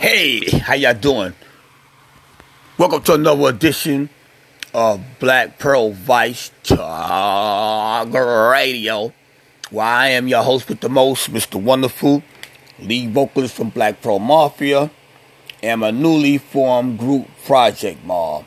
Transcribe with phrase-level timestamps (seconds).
[0.00, 1.34] Hey, how y'all doing?
[2.78, 4.08] Welcome to another edition
[4.72, 9.12] of Black Pearl Vice Talk Radio.
[9.70, 11.62] Where I am your host with the most, Mr.
[11.62, 12.22] Wonderful,
[12.78, 14.90] lead vocalist from Black Pearl Mafia,
[15.62, 18.46] and my newly formed group Project Mob.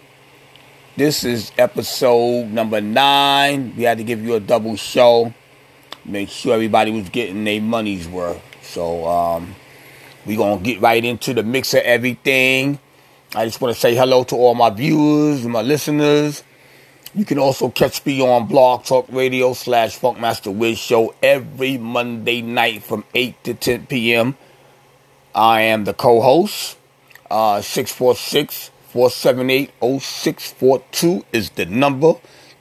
[0.98, 3.76] This is episode number nine.
[3.78, 5.32] We had to give you a double show.
[6.04, 8.42] Make sure everybody was getting their money's worth.
[8.64, 9.54] So um,
[10.26, 12.80] we gonna get right into the mix of everything.
[13.36, 16.44] I just want to say hello to all my viewers and my listeners.
[17.16, 22.42] You can also catch me on Blog Talk Radio slash Funkmaster Wiz Show every Monday
[22.42, 24.38] night from 8 to 10 p.m.
[25.36, 26.78] I am the co-host.
[27.30, 32.14] Uh, 646 478 0642 is the number.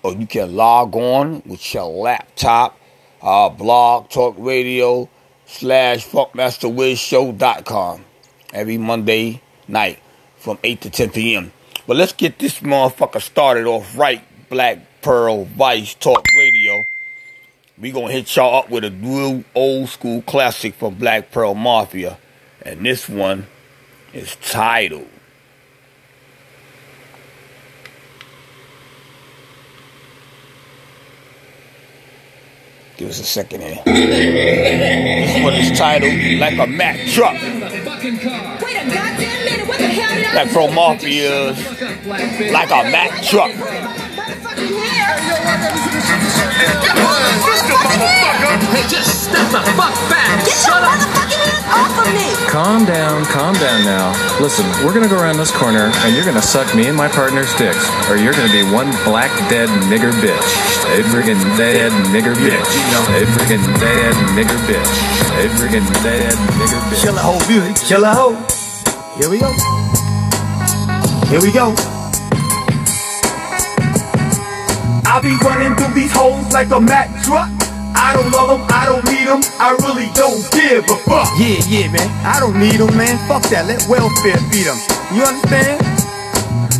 [0.02, 2.78] Or you can log on with your laptop,
[3.20, 5.08] uh, blog talk radio
[5.52, 8.04] slash funkmasterwizshow.com
[8.52, 9.98] every Monday night
[10.36, 11.52] from 8 to 10 p.m.
[11.86, 14.22] But let's get this motherfucker started off right.
[14.48, 16.86] Black Pearl Vice Talk Radio.
[17.78, 22.18] We gonna hit y'all up with a real old school classic from Black Pearl Mafia.
[22.60, 23.46] And this one
[24.12, 25.08] is titled
[33.02, 33.82] Give us a second here.
[33.84, 37.32] this one is titled Like a Mack Truck.
[37.34, 38.14] Like a
[38.94, 41.46] goddamn minute, what the hell did I Black Pearl Mafia
[42.52, 43.50] like a Mack truck.
[48.70, 50.46] Hey, just step the fuck back.
[50.46, 51.21] Get your motherfucking hands
[51.72, 52.28] off of me!
[52.52, 54.12] Calm down, calm down now.
[54.40, 57.52] Listen, we're gonna go around this corner and you're gonna suck me and my partner's
[57.56, 60.48] dicks, or you're gonna be one black dead nigger bitch.
[60.92, 62.70] A friggin' dead nigger bitch.
[63.16, 64.92] A friggin' dead nigger bitch.
[65.40, 67.02] A friggin' dead nigger bitch.
[67.02, 68.36] Killer hoe music, killer hoe.
[69.16, 69.50] Here we go.
[71.28, 71.74] Here we go.
[75.04, 77.61] I be running through these holes like a Mack truck.
[77.94, 81.28] I don't love them, I don't need them, I really don't give a fuck.
[81.38, 82.08] Yeah, yeah, man.
[82.24, 83.16] I don't need them, man.
[83.28, 83.66] Fuck that.
[83.66, 84.78] Let welfare feed them.
[85.12, 85.80] You understand?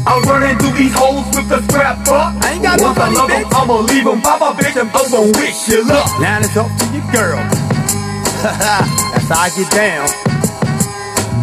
[0.07, 2.35] I'm running through these holes with the scrap fuck.
[2.43, 3.49] I ain't got no money, bitch.
[3.55, 4.21] I'ma leave them.
[4.21, 4.77] Bye bye, bitch.
[4.77, 6.11] and I'm gonna wish you luck.
[6.21, 7.39] Now it's up to your girl.
[8.43, 10.09] That's how I get down.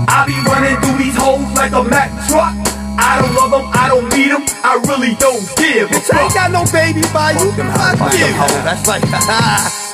[0.09, 2.68] I be running through these holes like a Mack truck.
[3.09, 6.21] I don't love them, I don't need them, I really don't give a fuck.
[6.21, 7.49] Ain't got no baby by you.
[7.97, 8.29] Fuck you.
[8.61, 9.01] That's like,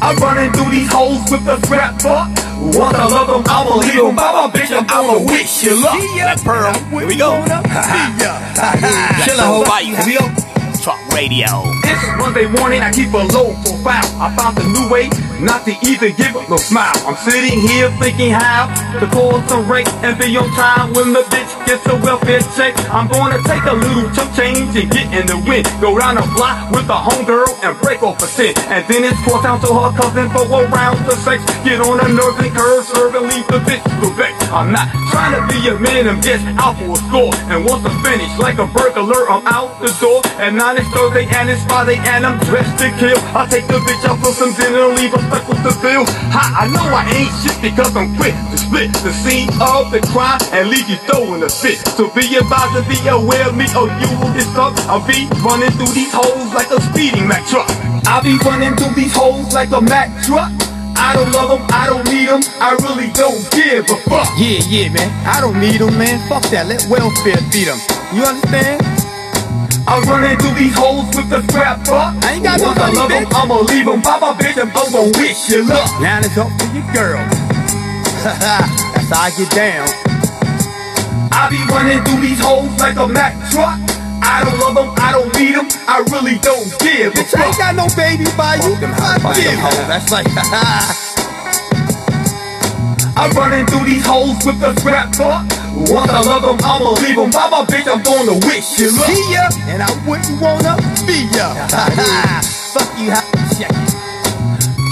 [0.00, 2.30] I'm running through these holes with the scrap fuck.
[2.60, 4.14] Once I love them, I'ma leave them.
[4.14, 5.98] Bye bitch, I'm gonna wish you luck.
[6.14, 6.72] Black Pearl.
[6.90, 7.42] Here we go.
[9.26, 9.64] Killer hoe.
[9.82, 10.26] Here we go.
[10.78, 11.66] Talk Radio.
[12.18, 14.06] Monday morning, I keep a low profile.
[14.20, 15.08] I found a new way
[15.40, 16.94] not to even give up no smile.
[17.06, 21.22] I'm sitting here thinking how to call some rate and be on time when the
[21.30, 22.74] bitch gets a welfare check.
[22.90, 25.66] I'm gonna take a little chunk change and get in the wind.
[25.80, 28.58] Go round the block with a homegirl and break off a cent.
[28.68, 31.42] And then it's cross down to her cousin for a round of sex.
[31.64, 34.34] Get on a nerve and curve, serve and leave the bitch to vex.
[34.52, 37.34] I'm not trying to be a man, I'm just out for a score.
[37.48, 40.20] And once I'm finished, like a burglar, I'm out the door.
[40.42, 43.16] And now it's Thursday and it's Friday and I'm dressed to kill.
[43.32, 46.04] I take the bitch out for some dinner, leave her stuck with the bill.
[46.36, 50.40] I know I ain't shit because I'm quick to split the scene of the crime
[50.52, 51.80] and leave you throwing a fit.
[51.96, 54.76] So be advised to be aware of me or you will get stuck.
[54.84, 57.70] I'll be running through these holes like a speeding Mack truck.
[58.04, 60.52] I'll be running through these holes like a Mack truck.
[60.98, 64.28] I don't love them, I don't need them, I really don't give a fuck.
[64.36, 65.08] Yeah, yeah, man.
[65.24, 66.20] I don't need them, man.
[66.28, 66.66] Fuck that.
[66.66, 67.78] Let welfare feed them.
[68.12, 69.07] You understand?
[69.88, 72.12] I'm running through these holes with the scrap fuck.
[72.22, 73.24] I ain't got no money, love bitch.
[73.32, 74.02] I'ma leave them.
[74.04, 74.60] Bye bye, bitch.
[74.60, 75.88] I'm gonna wish you luck.
[76.04, 77.16] Now it's up to your girl.
[78.20, 79.88] That's how I get down.
[81.32, 83.80] I be running through these holes like a Mack truck.
[84.20, 87.40] I don't love them, I don't need them, I really don't give a fuck.
[87.40, 88.76] I ain't got no baby by you.
[89.24, 89.56] Fuck you.
[89.88, 90.28] That's like,
[93.16, 95.57] I'm running through these holes with the scrap fuck.
[95.86, 97.30] Once I love them, I'ma leave them.
[97.30, 99.06] Bye bye, bitch, I'm gonna wish you luck.
[99.06, 100.76] See ya, and I wouldn't wanna
[101.06, 101.54] be ya.
[102.74, 103.10] Fuck you,
[103.56, 103.97] check it.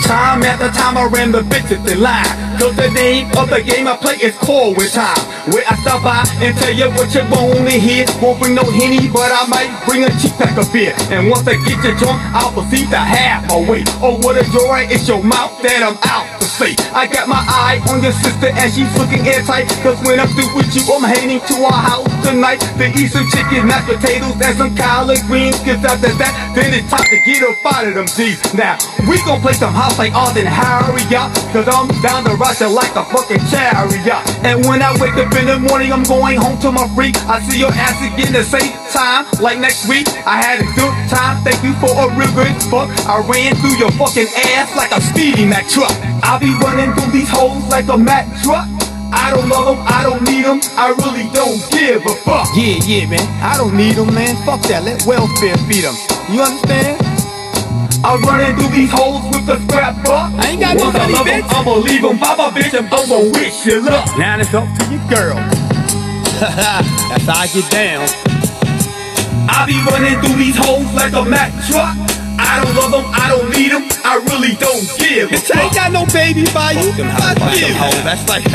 [0.05, 2.27] Time after time I ran the bitches in line.
[2.59, 5.17] Cause the name of the game I play is Call with Time.
[5.53, 8.07] Where I stop by and tell you what you wanna hear.
[8.21, 10.95] Won't bring no henny, but I might bring a cheap pack of beer.
[11.11, 13.89] And once I get you drunk, I'll proceed to half weight.
[14.03, 16.77] Oh, what a joy, it's your mouth that I'm out to say.
[16.93, 19.69] I got my eye on your sister and she's looking airtight.
[19.81, 23.29] Cause when I'm through with you, I'm heading to our house tonight to eat some
[23.31, 25.57] chicken, mashed potatoes, and some collard greens.
[25.65, 28.41] Cause after that, then it's time to get up out of them G's.
[28.53, 28.77] Now,
[29.09, 31.31] we gon' play some house like Ozzie and Harriet.
[31.55, 34.23] Cause I'm down to rush it like a fucking chariot.
[34.43, 37.15] And when I wake up in the morning, I'm going home to my freak.
[37.31, 40.09] I see your ass again the same time, like next week.
[40.27, 42.91] I had a good time, thank you for a real good fuck.
[43.07, 44.27] I ran through your fucking
[44.59, 45.95] ass like a speeding Mack truck.
[46.23, 48.67] I be running through these holes like a Mack truck.
[49.15, 52.49] I don't love them, I don't need them, I really don't give a fuck.
[52.59, 53.23] Yeah, yeah, man.
[53.41, 54.35] I don't need them, man.
[54.45, 54.83] Fuck that.
[54.83, 55.95] Let welfare feed them.
[56.29, 57.16] You understand?
[58.05, 60.33] I'm running through these holes with the scrap buck.
[60.39, 61.55] I ain't got no Once I money, love 'em, bitch.
[61.55, 62.19] I'ma leave 'em.
[62.19, 64.19] Bye bye, bitch, and I'm gonna wish you luck.
[64.19, 65.37] Now it's up to your girl.
[66.41, 68.07] That's how I get down.
[69.49, 71.97] I be running through these holes like a Mack truck.
[72.39, 75.75] I don't love them, I don't need them, I really don't give Bitch, I ain't
[75.75, 76.93] got no baby by you.
[76.93, 77.75] Fuck you.
[78.05, 78.45] That's like,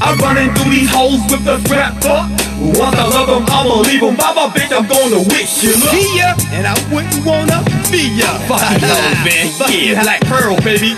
[0.00, 2.30] I'm running through these holes with the scrap buck.
[2.60, 4.00] Once I love them, I'ma leave.
[4.00, 5.90] Bye bye, bitch, I'm gonna wish you luck.
[5.90, 8.30] See ya, and I wouldn't wanna be ya.
[8.46, 8.86] Fuck you,
[9.26, 9.48] man.
[9.58, 9.94] Fuck you.
[9.94, 10.94] Yeah, Black Pearl, baby.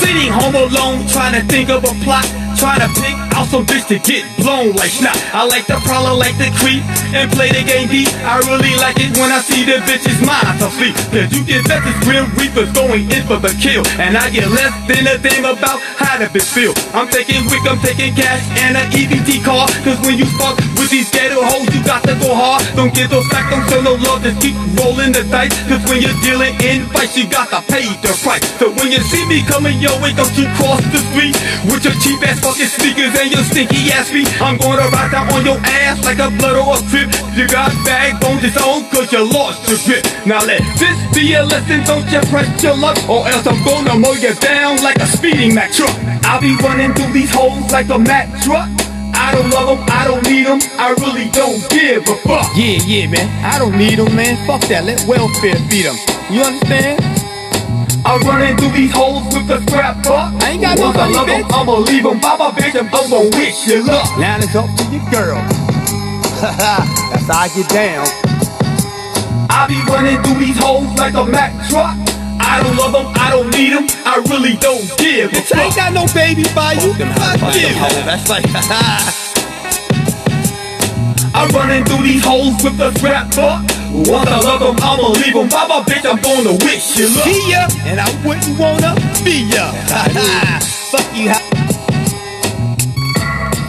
[0.00, 2.24] Sitting home alone, trying to think of a plot.
[2.56, 3.16] Trying to pick
[3.48, 5.16] some bitch to get blown like snot.
[5.32, 6.84] I like the prowler, like the creep,
[7.16, 8.12] and play the game deep.
[8.22, 10.94] I really like it when I see the bitches minds asleep.
[11.10, 13.82] Cause you get better grim reapers going in for the kill.
[13.98, 16.76] And I get less than a thing about how the bitch feel.
[16.94, 19.66] I'm taking wick, I'm taking cash, and an EBT car.
[19.82, 22.62] Cause when you fuck with these ghetto hoes, you got to go hard.
[22.78, 25.52] Don't get those back, don't show no love, just keep rolling the dice.
[25.66, 28.44] Cause when you're dealing in fights, you got to pay the price.
[28.60, 31.34] So when you see me coming your way, don't you cross the street
[31.66, 34.28] with your cheap ass fucking sneakers and your stinky ass feet.
[34.40, 37.08] I'm gonna ride down on your ass like a blood or a trip.
[37.34, 37.72] You got
[38.44, 40.04] it's on cause you lost your grip.
[40.26, 43.94] Now let this be a lesson, don't you press your luck, or else I'm gonna
[43.94, 45.94] mow you down like a speeding Mack truck.
[46.24, 48.68] I'll be running through these holes like a Mack truck.
[49.14, 52.50] I don't love them, I don't need them, I really don't give a fuck.
[52.56, 53.28] Yeah, yeah, man.
[53.44, 54.34] I don't need them, man.
[54.46, 54.84] Fuck that.
[54.84, 55.96] Let welfare feed them.
[56.30, 57.21] You understand?
[58.04, 60.34] I'm running through these holes with the scrap buck.
[60.42, 61.60] I ain't got no Once I money, love 'em, bitch.
[61.60, 62.20] I'ma leave 'em.
[62.20, 64.18] Bye bye, bitch, and I'm gonna wish you luck.
[64.18, 65.38] Now it's up to your girl.
[66.42, 68.06] That's how I get down.
[69.48, 71.96] I be running through these holes like a Mack truck.
[72.40, 75.62] I don't love them, I don't need them, I really don't give a Bitch, I
[75.64, 76.92] ain't got no baby by you.
[76.92, 77.68] Fuck you.
[78.04, 78.44] that's like,
[81.34, 83.64] I'm running through these holes with the scrap buck.
[83.94, 85.48] Once I love them, I'ma leave 'em.
[85.50, 87.24] Bye bye, bitch, I'm gonna wish you luck.
[87.24, 89.70] See ya, and I wouldn't wanna be ya.
[90.90, 91.30] Fuck you.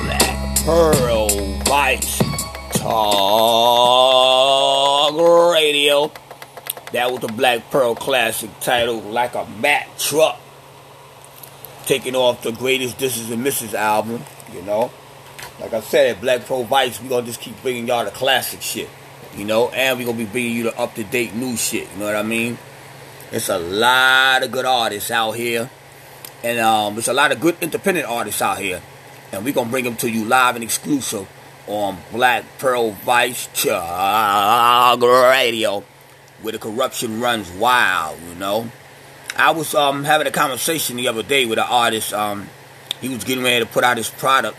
[0.06, 1.28] Black Pearl
[1.66, 2.22] Vice
[2.72, 3.92] Talk
[5.54, 6.12] Radio.
[6.94, 10.40] That was the Black Pearl classic titled Like a Mack Truck.
[11.86, 14.24] Taking off the greatest Disses and Misses album,
[14.54, 14.90] you know.
[15.60, 18.62] Like I said, at Black Pearl Vice, we gonna just keep bringing y'all the classic
[18.62, 18.90] shit,
[19.36, 22.00] you know, and we're gonna be bringing you the up to date new shit, you
[22.00, 22.58] know what I mean?
[23.32, 25.70] It's a lot of good artists out here,
[26.44, 28.82] and um, there's a lot of good independent artists out here,
[29.32, 31.28] and we're gonna bring them to you live and exclusive
[31.68, 35.84] on Black Pearl Vice Talk Radio,
[36.42, 38.70] where the corruption runs wild, you know.
[39.36, 42.14] I was um having a conversation the other day with an artist.
[42.14, 42.50] Um,
[43.02, 44.58] he was getting ready to put out his product,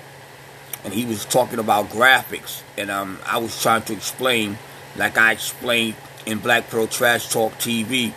[0.85, 4.59] and he was talking about graphics, and um, I was trying to explain,
[4.97, 5.97] like I explained
[6.27, 8.13] in Black Pearl Trash Talk TV.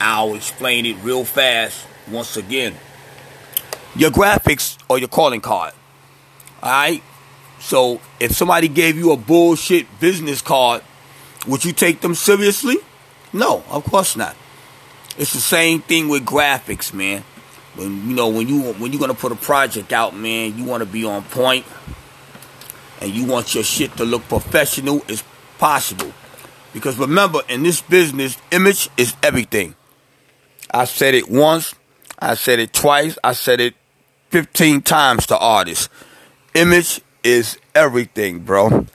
[0.00, 2.74] I'll explain it real fast once again.
[3.96, 5.74] Your graphics or your calling card.
[6.62, 7.02] Alright?
[7.60, 10.82] So if somebody gave you a bullshit business card,
[11.46, 12.76] would you take them seriously?
[13.32, 14.36] No, of course not.
[15.16, 17.24] It's the same thing with graphics, man.
[17.74, 20.82] When you know when you when you're gonna put a project out, man, you want
[20.82, 21.64] to be on point,
[23.00, 25.22] and you want your shit to look professional as
[25.58, 26.12] possible.
[26.72, 29.74] Because remember, in this business, image is everything.
[30.70, 31.74] I said it once,
[32.18, 33.74] I said it twice, I said it
[34.30, 35.88] 15 times to artists.
[36.54, 38.86] Image is everything, bro.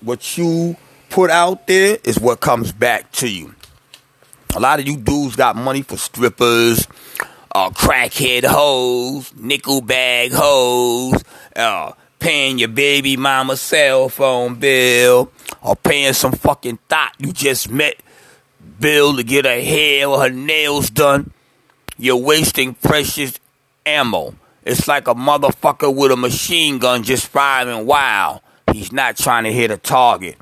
[0.00, 0.76] What you
[1.10, 3.54] put out there is what comes back to you.
[4.54, 6.86] A lot of you dudes got money for strippers,
[7.54, 11.22] uh, crackhead hoes, nickel bag hoes,
[11.56, 11.92] uh,
[12.22, 17.96] paying your baby mama cell phone bill, or paying some fucking thought you just met
[18.78, 21.32] bill to get her hair or her nails done.
[21.98, 23.40] You're wasting precious
[23.84, 24.36] ammo.
[24.62, 28.40] It's like a motherfucker with a machine gun just firing wild.
[28.72, 30.36] He's not trying to hit a target.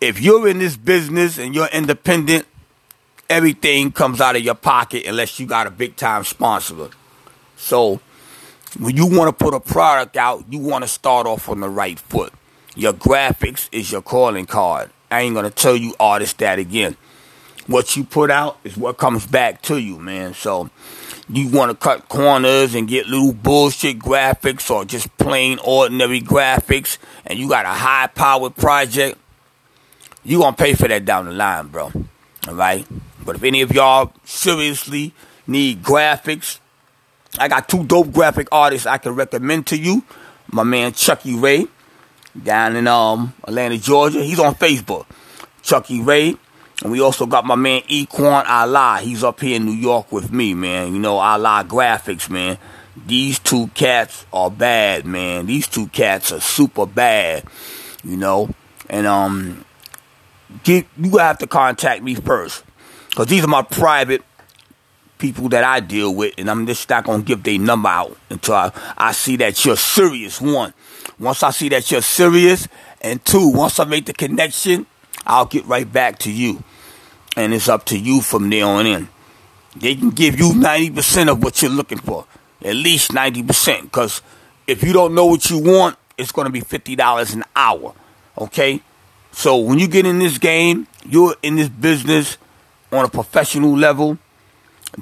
[0.00, 2.46] If you're in this business and you're independent,
[3.30, 6.90] everything comes out of your pocket unless you got a big time sponsor.
[7.56, 8.00] So
[8.78, 11.68] when you want to put a product out, you want to start off on the
[11.68, 12.32] right foot.
[12.74, 14.90] Your graphics is your calling card.
[15.10, 16.96] I ain't gonna tell you artists that again.
[17.66, 20.34] What you put out is what comes back to you, man.
[20.34, 20.70] So
[21.28, 26.98] you want to cut corners and get little bullshit graphics or just plain ordinary graphics,
[27.24, 29.18] and you got a high powered project,
[30.24, 31.92] you gonna pay for that down the line, bro.
[32.48, 32.86] All right.
[33.24, 35.12] But if any of y'all seriously
[35.46, 36.58] need graphics,
[37.38, 40.04] I got two dope graphic artists I can recommend to you.
[40.50, 41.66] My man Chucky Ray
[42.40, 44.22] down in um Atlanta, Georgia.
[44.22, 45.06] He's on Facebook.
[45.62, 46.36] Chucky Ray.
[46.82, 48.98] And we also got my man Equan Allah.
[49.02, 50.92] He's up here in New York with me, man.
[50.92, 52.58] You know, Allah Graphics, man.
[53.06, 55.46] These two cats are bad, man.
[55.46, 57.44] These two cats are super bad,
[58.02, 58.50] you know.
[58.88, 59.64] And um
[60.62, 62.64] get you have to contact me first.
[63.14, 64.22] Cause these are my private
[65.24, 68.56] people that I deal with, and I'm just not gonna give their number out until
[68.56, 70.38] I, I see that you're serious.
[70.38, 70.74] One,
[71.18, 72.68] once I see that you're serious,
[73.00, 74.84] and two, once I make the connection,
[75.26, 76.62] I'll get right back to you,
[77.38, 79.08] and it's up to you from there on in.
[79.76, 82.26] They can give you ninety percent of what you're looking for,
[82.62, 84.20] at least ninety percent, because
[84.66, 87.94] if you don't know what you want, it's gonna be fifty dollars an hour.
[88.36, 88.82] Okay,
[89.32, 92.36] so when you get in this game, you're in this business
[92.92, 94.18] on a professional level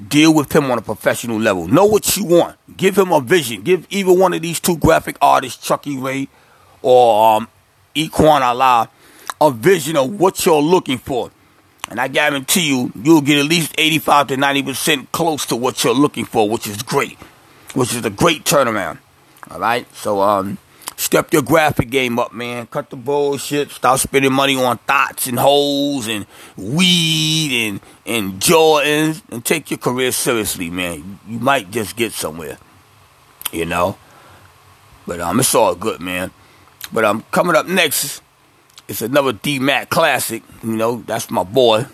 [0.09, 1.69] deal with him on a professional level.
[1.69, 2.57] Know what you want.
[2.77, 3.63] Give him a vision.
[3.63, 6.29] Give either one of these two graphic artists, Chucky Ray
[6.83, 7.49] or um,
[7.95, 8.89] Equan Allah,
[9.41, 11.31] a vision of what you're looking for.
[11.89, 15.95] And I guarantee you, you'll get at least 85 to 90% close to what you're
[15.95, 17.19] looking for, which is great.
[17.75, 18.99] Which is a great turnaround.
[19.51, 19.87] All right?
[19.95, 20.59] So, um,
[20.97, 22.67] step your graphic game up, man.
[22.67, 23.71] Cut the bullshit.
[23.71, 29.79] Stop spending money on thoughts and holes and weed and, and Jordans and take your
[29.79, 31.19] career seriously, man.
[31.27, 32.59] You might just get somewhere,
[33.53, 33.97] you know.
[35.07, 36.31] But um, it's all good, man.
[36.93, 38.23] But um, coming up next,
[38.89, 40.43] it's another D Mac classic.
[40.63, 41.87] You know, that's my boy.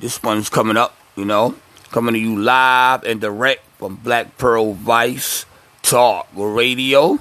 [0.00, 0.96] This one's coming up.
[1.16, 1.54] You know,
[1.90, 5.44] coming to you live and direct from Black Pearl Vice
[5.82, 7.18] Talk Radio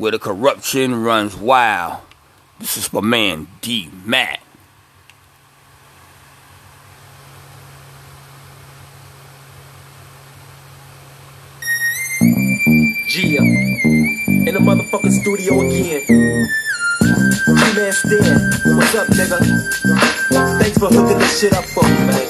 [0.00, 2.00] where the corruption runs wild.
[2.58, 4.40] This is my man D Mac.
[13.10, 13.42] Gia.
[13.42, 16.48] In the motherfucking studio again.
[17.58, 18.76] G-Man Stan.
[18.76, 19.38] What's up, nigga?
[20.60, 22.26] Thanks for hooking this shit up for me, man.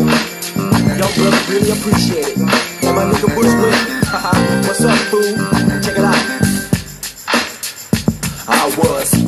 [1.15, 2.37] Brother, really appreciate it.
[2.37, 3.75] And my nigga Bushwick.
[4.11, 4.67] Haha.
[4.67, 5.80] What's up, fool?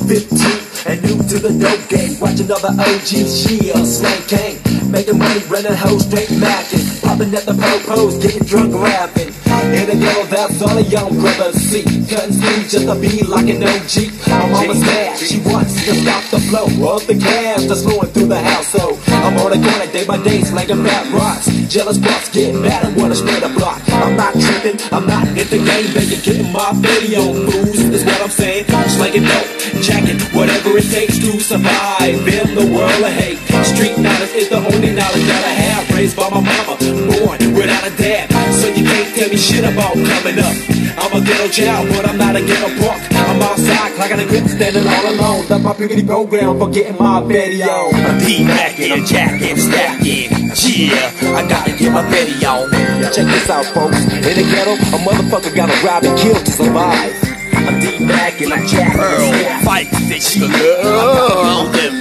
[0.06, 2.18] 15 and new to the dope game.
[2.20, 4.58] Watching other OGs, shield, slang king.
[4.90, 6.91] Making money, running hoes, straight macking.
[7.12, 9.28] Popping at the po-pos, getting drunk, rapping.
[9.76, 11.84] In a girl, that's all a young brother see.
[12.08, 12.40] Couldn't
[12.72, 14.16] just to be like an OG.
[14.28, 18.28] My mama said she wants to stop the flow of the gas that's flowing through
[18.32, 18.98] the household.
[19.08, 21.46] I'm on the corner day by day, slanging bad rocks.
[21.68, 23.80] Jealous boss get mad and wanna spray the block.
[23.92, 26.16] I'm not tripping, I'm not in the game, baby.
[26.16, 28.64] Getting my video fools is what I'm saying.
[28.88, 29.48] Slanging dope,
[29.84, 33.36] jacking, whatever it takes to survive in the world of hate.
[33.64, 35.96] Street knowledge is the only knowledge that I have.
[35.96, 38.26] Raised by my mama, born without a dad.
[38.58, 40.56] So you can't tell me shit about coming up.
[40.98, 43.00] I'm a ghetto child, but I'm not a ghetto punk.
[43.14, 45.46] I'm outside, clocking the grip, standing all alone.
[45.48, 47.90] Love my piggity program for getting my betty video.
[47.92, 50.30] I'm D-Mackin', jacking, stacking.
[50.62, 52.68] Yeah, I gotta get my video.
[53.10, 53.98] Check this out, folks.
[54.04, 57.12] In the ghetto, a motherfucker gotta rob and kill to survive.
[57.52, 58.98] I'm D-Mac and I'm jacking.
[58.98, 59.32] Pearl
[59.64, 61.94] fight, love them.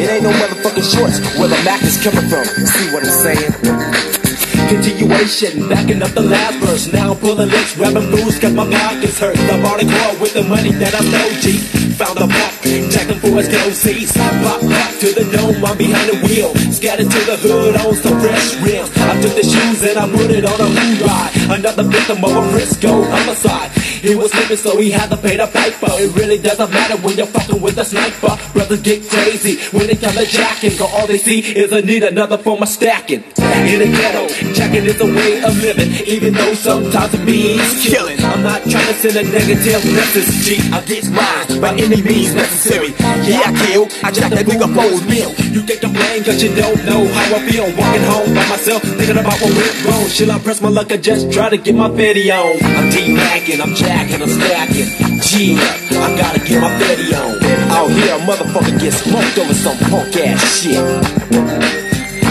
[0.00, 2.44] It ain't no motherfucking shorts where the Mac is coming from.
[2.44, 4.21] See what I'm saying?
[4.68, 6.92] Continuation, backing up the last verse.
[6.92, 8.66] Now I'm pulling licks, grabbing booze, cause my
[9.02, 9.38] is hurt.
[9.38, 11.58] I bought a car with the money that I stole, G.
[11.98, 14.16] Found a pop, jacking for his OCs.
[14.16, 16.54] Pop, pop to the dome, I'm behind the wheel.
[16.70, 18.86] Scattered to the hood on some fresh rims.
[18.94, 20.68] I took the shoes and I put it on a
[21.02, 21.58] ride.
[21.58, 23.72] Another victim of a Frisco homicide.
[24.02, 25.90] He was sleeping, so he had to pay the piper.
[25.98, 28.38] It really doesn't matter when you're fucking with a sniper.
[28.52, 30.78] Brothers get crazy when it comes to jacking.
[30.78, 33.24] Cause all they see is a need another form of stacking.
[33.66, 35.90] In the ghetto, jacking is a way of living.
[36.06, 38.18] Even though sometimes it means killing.
[38.22, 40.30] I'm not trying to send a negative message.
[40.46, 42.94] G, I get mine by any means necessary.
[43.26, 45.30] Yeah, I kill, I jack that nigga for his meal.
[45.54, 47.64] You think I'm playing cause you don't know how I feel.
[47.72, 50.04] Walking home by myself, thinking about what went wrong.
[50.12, 52.76] Should I press my luck or just try to get my video on?
[52.76, 54.88] I'm D-Macking, I'm jacking, I'm stacking.
[55.24, 57.40] G, I gotta get my video on.
[57.72, 60.76] Out here, a motherfucker get smoked over some punk ass shit.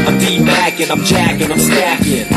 [0.06, 2.28] I'm D-Macking, I'm jacking, I'm stacking.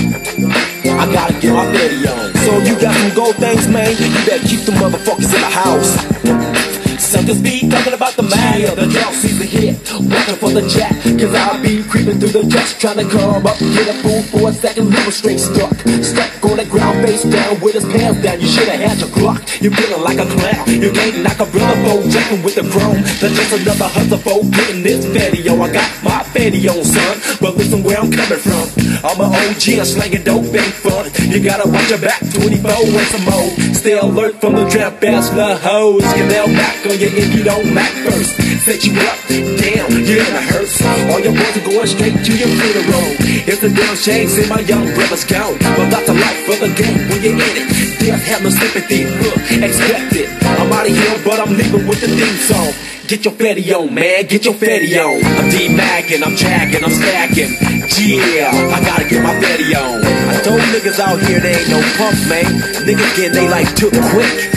[0.88, 2.34] I gotta get my video on.
[2.44, 3.90] So know you got some gold things, man.
[3.90, 6.73] You better keep the motherfuckers in the house.
[7.04, 8.24] Suckers be talking about the.
[8.56, 9.76] Yeah, the sees the hit.
[10.08, 10.96] Watching for the jack.
[11.04, 12.80] Cause I'll be creeping through the dust.
[12.80, 13.58] Trying to come up.
[13.60, 14.88] Get a fool for a second.
[14.88, 15.76] Little straight stuck.
[16.00, 17.04] Stuck on the ground.
[17.04, 18.40] Face down with his pants down.
[18.40, 19.44] You should have had your clock.
[19.60, 20.64] You're feeling like a clown.
[20.66, 22.08] You ain't like a brother foe.
[22.08, 23.04] Jumping with the chrome.
[23.20, 24.42] That's just another hustle foe.
[24.48, 25.60] Getting this video.
[25.60, 27.14] I got my fatty on, son.
[27.40, 28.64] But listen where I'm coming from.
[29.04, 29.64] I'm an OG.
[29.76, 30.48] I'm slanging dope.
[30.56, 31.12] Ain't fun.
[31.28, 32.24] You gotta watch your back.
[32.32, 33.50] 24 and some more.
[33.76, 36.02] Stay alert from the trap bachelor hoes.
[36.02, 38.38] Cause they'll back on you if you don't mac first.
[38.64, 40.80] Set you up, damn, you're in a hearse.
[41.10, 43.08] All your boys are going straight to your funeral.
[43.44, 45.58] It's a damn shame, see my young brother's gone.
[45.60, 47.68] But that's the life of the game when you're in it.
[48.00, 50.28] Death have no sympathy, huh, expect it.
[50.44, 52.72] I'm out of here, but I'm leaving with the theme song.
[53.06, 55.20] Get your fatty on, man, get your fatty on.
[55.24, 57.52] I'm D-Mackin', I'm jacking, I'm stacking.
[58.00, 60.00] Yeah, I gotta get my fatty on.
[60.00, 62.48] I told niggas out here they ain't no pump, man.
[62.88, 64.53] Niggas getting they life took quick.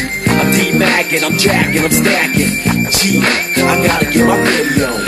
[0.58, 2.90] I'm D-Mackin', I'm jacking, I'm stacking.
[2.90, 5.07] Gee, I gotta get my video.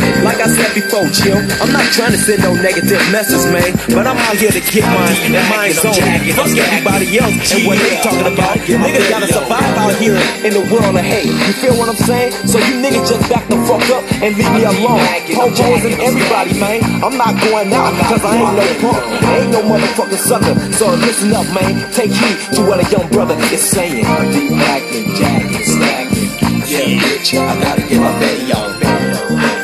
[0.89, 1.37] Like chill.
[1.61, 3.77] I'm not trying to send no negative message, man.
[3.93, 5.93] But I'm out here to get mine and mine zone.
[6.33, 8.57] Fuck everybody else and what they talking about.
[8.57, 11.29] Niggas gotta survive out here in the world of hate.
[11.29, 12.33] You feel what I'm saying?
[12.49, 15.05] So you niggas just back the fuck up and leave me alone.
[15.29, 16.81] Popos and everybody, man.
[17.05, 18.97] I'm not going out cause I ain't no punk.
[19.21, 20.57] I ain't no motherfucking sucker.
[20.73, 21.85] So listen up, man.
[21.93, 24.05] Take heed to what a young brother is saying.
[24.33, 26.29] D-Mackin', jacking, stacking.
[26.65, 28.79] Yeah, bitch, I gotta get my video on.
[28.79, 29.58] Black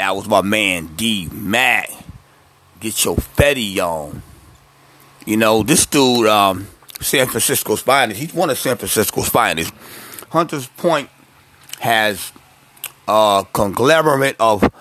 [0.00, 1.90] That was my man D Mac.
[2.80, 4.22] Get your fetty on.
[5.26, 6.68] You know, this dude, um,
[7.02, 9.74] San Francisco's finest, he's one of San Francisco's finest.
[10.30, 11.10] Hunters Point
[11.80, 12.32] has
[13.06, 14.72] a conglomerate of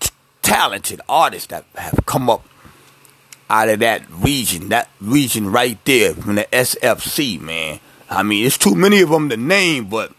[0.00, 0.10] t-
[0.42, 2.44] talented artists that have come up
[3.48, 7.78] out of that region, that region right there from the SFC, man.
[8.10, 10.12] I mean, it's too many of them to name, but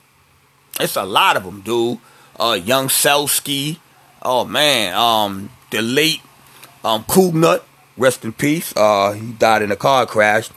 [0.79, 1.99] it's a lot of them, dude.
[2.39, 3.79] Uh, Young Selsky,
[4.25, 6.21] oh man, um, the late
[6.83, 7.61] um Cougnut,
[7.97, 8.75] rest in peace.
[8.75, 10.49] Uh, he died in a car crash,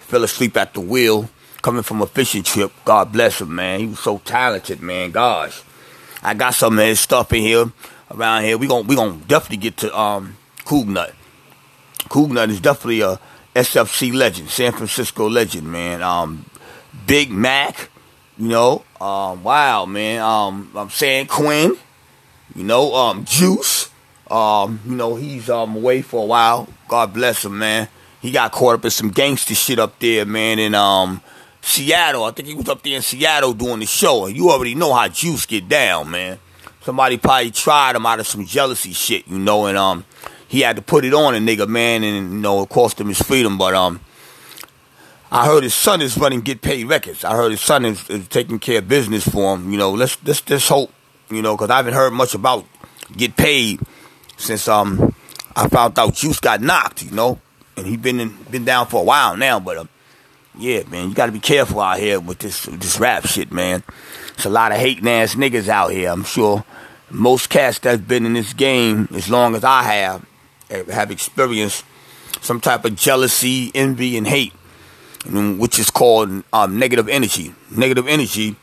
[0.00, 1.30] fell asleep at the wheel,
[1.62, 2.72] coming from a fishing trip.
[2.84, 3.80] God bless him, man.
[3.80, 5.12] He was so talented, man.
[5.12, 5.62] Gosh,
[6.22, 7.70] I got some of his stuff in here
[8.10, 8.58] around here.
[8.58, 11.12] We gon' we gonna definitely get to um Cougnut.
[12.08, 13.18] Cool Nut is definitely a
[13.54, 16.02] SFC legend, San Francisco legend, man.
[16.02, 16.44] Um,
[17.06, 17.90] Big Mac,
[18.36, 20.20] you know, um, wow, man.
[20.20, 21.76] Um, I'm San Quinn,
[22.54, 23.90] you know, um, Juice,
[24.30, 26.68] um, you know, he's um away for a while.
[26.88, 27.88] God bless him, man.
[28.20, 31.20] He got caught up in some gangster shit up there, man, in um
[31.60, 32.24] Seattle.
[32.24, 34.92] I think he was up there in Seattle doing the show, and you already know
[34.94, 36.38] how Juice get down, man.
[36.82, 40.04] Somebody probably tried him out of some jealousy shit, you know, and um
[40.52, 43.08] he had to put it on a nigga, man, and you know, it cost him
[43.08, 43.56] his freedom.
[43.56, 44.00] But um,
[45.30, 47.24] I heard his son is running Get Paid Records.
[47.24, 49.72] I heard his son is, is taking care of business for him.
[49.72, 50.92] You know, let's let's let's hope.
[51.30, 52.66] You know, because I haven't heard much about
[53.16, 53.80] Get Paid
[54.36, 55.14] since um
[55.54, 57.02] I found out Juice got knocked.
[57.02, 57.40] You know,
[57.76, 59.60] and he been in, been down for a while now.
[59.60, 59.88] But um,
[60.58, 63.82] yeah, man, you got to be careful out here with this this rap shit, man.
[64.34, 66.10] It's a lot of hating ass niggas out here.
[66.10, 66.64] I'm sure
[67.10, 70.26] most cats that's been in this game as long as I have
[70.88, 71.84] have experienced
[72.40, 74.52] some type of jealousy, envy, and hate,
[75.30, 77.54] which is called um, negative energy.
[77.70, 78.56] Negative energy,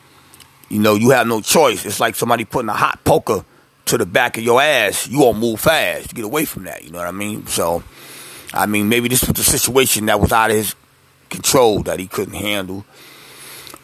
[0.69, 1.85] you know, you have no choice.
[1.85, 3.43] It's like somebody putting a hot poker
[3.85, 5.07] to the back of your ass.
[5.07, 6.13] You won't move fast.
[6.13, 6.83] Get away from that.
[6.83, 7.47] You know what I mean?
[7.47, 7.83] So,
[8.53, 10.75] I mean, maybe this was a situation that was out of his
[11.29, 12.85] control that he couldn't handle.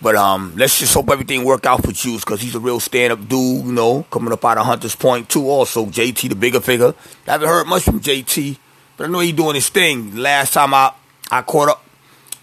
[0.01, 3.27] But um, let's just hope everything work out for Juice because he's a real stand-up
[3.27, 5.49] dude, you know, coming up out of Hunters Point too.
[5.49, 6.93] Also, JT, the Bigga Figga.
[7.27, 8.57] I haven't heard much from JT,
[8.97, 10.15] but I know he doing his thing.
[10.15, 10.91] Last time I
[11.31, 11.83] I caught up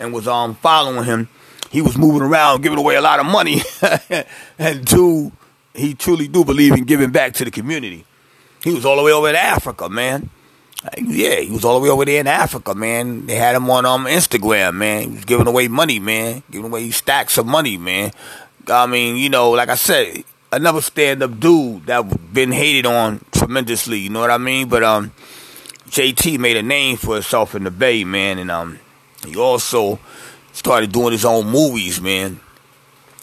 [0.01, 1.29] and was um following him,
[1.73, 3.63] he was moving around, giving away a lot of money,
[4.59, 5.33] and two,
[5.75, 8.05] he truly do believe in giving back to the community.
[8.63, 10.29] He was all the way over in Africa, man.
[10.99, 13.25] Yeah, he was all the way over there in Africa, man.
[13.25, 15.03] They had him on um Instagram, man.
[15.03, 16.43] He was giving away money, man.
[16.51, 18.11] Giving away stacks of money, man.
[18.69, 24.01] I mean, you know, like I said, another stand-up dude that been hated on tremendously.
[24.01, 24.69] You know what I mean?
[24.69, 25.13] But um,
[25.89, 28.79] JT made a name for himself in the Bay, man, and um,
[29.25, 29.99] he also
[30.53, 32.41] started doing his own movies, man,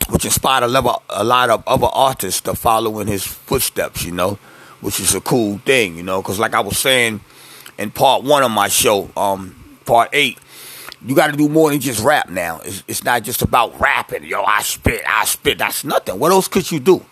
[0.10, 4.04] which inspired a lot of, a lot of other artists to follow in his footsteps.
[4.04, 4.40] You know,
[4.82, 7.22] which is a cool thing, you know, because like I was saying
[7.78, 10.38] in part one of my show, um, part eight,
[11.06, 12.60] you got to do more than just rap now.
[12.64, 14.26] It's, it's not just about rapping.
[14.26, 15.58] Yo, I spit, I spit.
[15.58, 16.20] That's nothing.
[16.20, 17.06] What else could you do?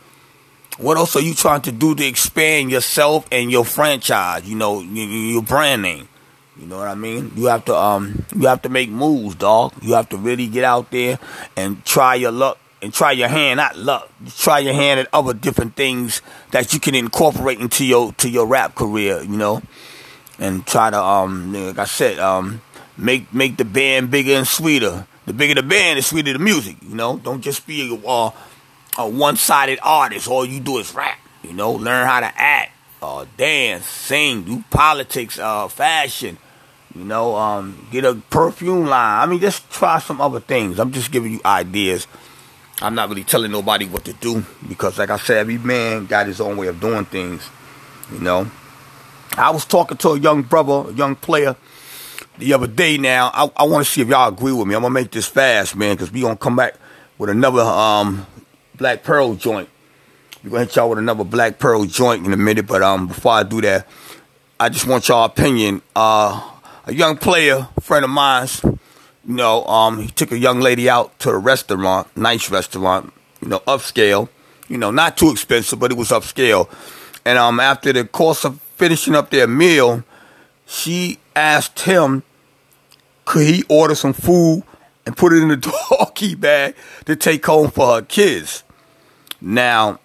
[0.77, 4.47] What else are you trying to do to expand yourself and your franchise?
[4.47, 6.07] You know, your, your brand name.
[6.59, 7.31] You know what I mean?
[7.35, 9.73] You have to um, you have to make moves, dog.
[9.81, 11.19] You have to really get out there
[11.55, 14.09] and try your luck and try your hand, not luck.
[14.37, 18.47] Try your hand at other different things that you can incorporate into your to your
[18.47, 19.21] rap career.
[19.21, 19.61] You know,
[20.39, 22.61] and try to um, like I said, um,
[22.97, 25.05] make make the band bigger and sweeter.
[25.25, 26.77] The bigger the band, the sweeter the music.
[26.81, 28.31] You know, don't just be a, uh,
[28.97, 30.27] a one-sided artist.
[30.27, 31.19] All you do is rap.
[31.43, 36.37] You know, learn how to act, uh, dance, sing, do politics, uh, fashion.
[36.97, 39.21] You know, um, get a perfume line.
[39.21, 40.79] I mean, just try some other things.
[40.79, 42.07] I'm just giving you ideas.
[42.81, 46.25] I'm not really telling nobody what to do because, like I said, every man got
[46.25, 47.47] his own way of doing things.
[48.11, 48.49] You know,
[49.37, 51.55] I was talking to a young brother, a young player,
[52.39, 52.97] the other day.
[52.97, 54.73] Now, I, I want to see if y'all agree with me.
[54.73, 56.75] I'm gonna make this fast, man, because we gonna come back
[57.19, 58.25] with another um,
[58.75, 59.69] Black Pearl joint.
[60.43, 63.33] We're gonna hit y'all with another Black Pearl joint in a minute, but um, before
[63.33, 63.87] I do that,
[64.59, 65.83] I just want y'all opinion.
[65.95, 66.56] Uh,
[66.87, 68.63] a young player, friend of mine's.
[68.63, 68.77] you
[69.25, 73.59] know, um, he took a young lady out to a restaurant, nice restaurant, you know,
[73.67, 74.29] upscale,
[74.69, 76.69] you know, not too expensive, but it was upscale.
[77.25, 80.03] And um, after the course of finishing up their meal,
[80.65, 82.23] she asked him,
[83.25, 84.63] could he order some food
[85.05, 85.57] and put it in a
[85.89, 88.63] doggy bag to take home for her kids?
[89.41, 89.99] Now,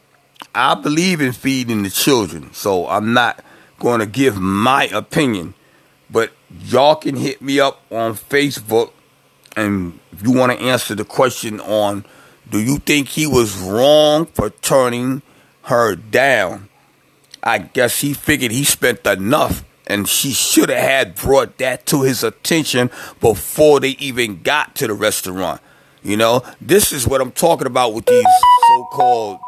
[0.52, 3.42] I believe in feeding the children, so I'm not
[3.78, 5.54] going to give my opinion.
[6.10, 8.92] But y'all can hit me up on Facebook
[9.56, 12.04] and if you want to answer the question on
[12.50, 15.22] do you think he was wrong for turning
[15.62, 16.68] her down?
[17.42, 22.02] I guess he figured he spent enough and she should have had brought that to
[22.02, 25.60] his attention before they even got to the restaurant.
[26.02, 28.26] You know, this is what I'm talking about with these
[28.68, 29.38] so-called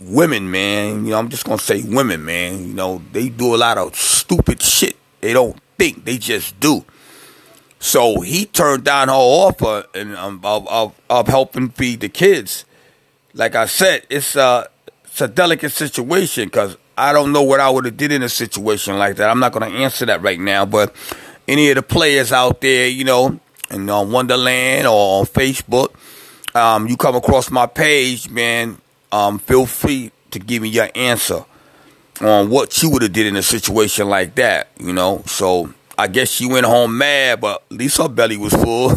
[0.00, 1.04] women, man.
[1.04, 2.66] You know, I'm just gonna say women, man.
[2.68, 4.96] You know, they do a lot of stupid shit.
[5.20, 6.84] They don't think, they just do.
[7.78, 12.66] So he turned down her offer and um, of, of of helping feed the kids.
[13.32, 14.68] Like I said, it's a
[15.04, 18.28] it's a delicate situation because I don't know what I would have did in a
[18.28, 19.30] situation like that.
[19.30, 20.66] I'm not going to answer that right now.
[20.66, 20.94] But
[21.48, 23.40] any of the players out there, you know,
[23.70, 25.94] and on Wonderland or on Facebook,
[26.54, 28.76] um, you come across my page, man.
[29.10, 31.46] Um, feel free to give me your answer
[32.20, 34.68] on what you would have did in a situation like that.
[34.78, 38.52] You know, so I guess she went home mad, but at least her belly was
[38.52, 38.92] full.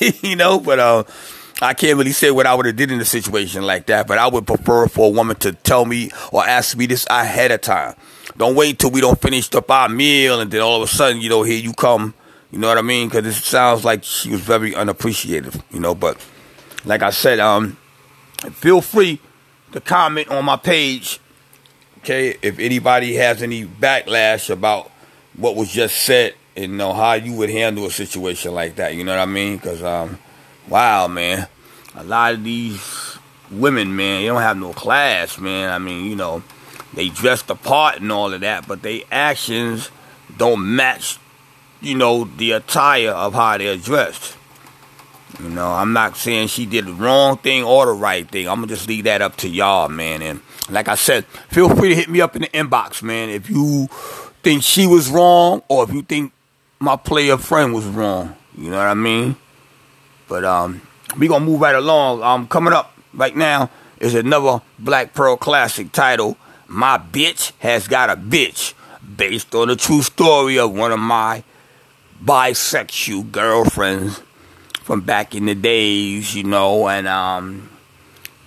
[0.22, 1.04] you know, but uh,
[1.60, 4.06] I can't really say what I would have did in a situation like that.
[4.06, 7.52] But I would prefer for a woman to tell me or ask me this ahead
[7.52, 7.94] of time.
[8.36, 11.20] Don't wait till we don't finish up our meal and then all of a sudden,
[11.20, 12.14] you know, here you come.
[12.50, 13.08] You know what I mean?
[13.08, 15.62] Because it sounds like she was very unappreciative.
[15.70, 16.18] You know, but
[16.84, 17.76] like I said, um,
[18.52, 19.20] feel free
[19.72, 21.20] to comment on my page.
[22.02, 24.90] Okay, if anybody has any backlash about
[25.36, 28.96] what was just said and you know how you would handle a situation like that.
[28.96, 29.56] You know what I mean?
[29.56, 30.18] Because um,
[30.68, 31.46] wow, man,
[31.94, 33.16] a lot of these
[33.52, 35.70] women, man, they don't have no class, man.
[35.70, 36.42] I mean, you know,
[36.92, 39.90] they dress the part and all of that, but they actions
[40.36, 41.18] don't match,
[41.80, 44.36] you know, the attire of how they're dressed.
[45.40, 48.48] You know, I'm not saying she did the wrong thing or the right thing.
[48.48, 50.20] I'm gonna just leave that up to y'all, man.
[50.20, 53.50] And like I said, feel free to hit me up in the inbox, man, if
[53.50, 53.88] you
[54.42, 56.32] think she was wrong or if you think
[56.78, 58.36] my player friend was wrong.
[58.56, 59.36] You know what I mean?
[60.28, 60.82] But um,
[61.18, 62.22] we gonna move right along.
[62.22, 63.70] Um, coming up right now
[64.00, 66.36] is another Black Pearl classic title.
[66.66, 68.74] My bitch has got a bitch,
[69.16, 71.44] based on the true story of one of my
[72.24, 74.22] bisexual girlfriends
[74.82, 77.68] from back in the days, you know, and um,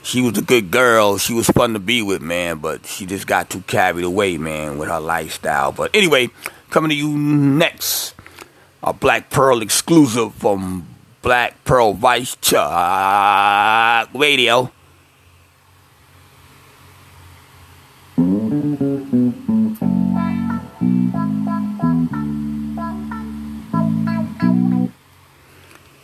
[0.06, 1.18] she was a good girl.
[1.18, 4.78] She was fun to be with, man, but she just got too carried away, man,
[4.78, 5.72] with her lifestyle.
[5.72, 6.30] But anyway,
[6.70, 8.14] coming to you next,
[8.84, 10.88] a Black Pearl exclusive from
[11.24, 14.72] Black Pearl Vice Chuck Radio.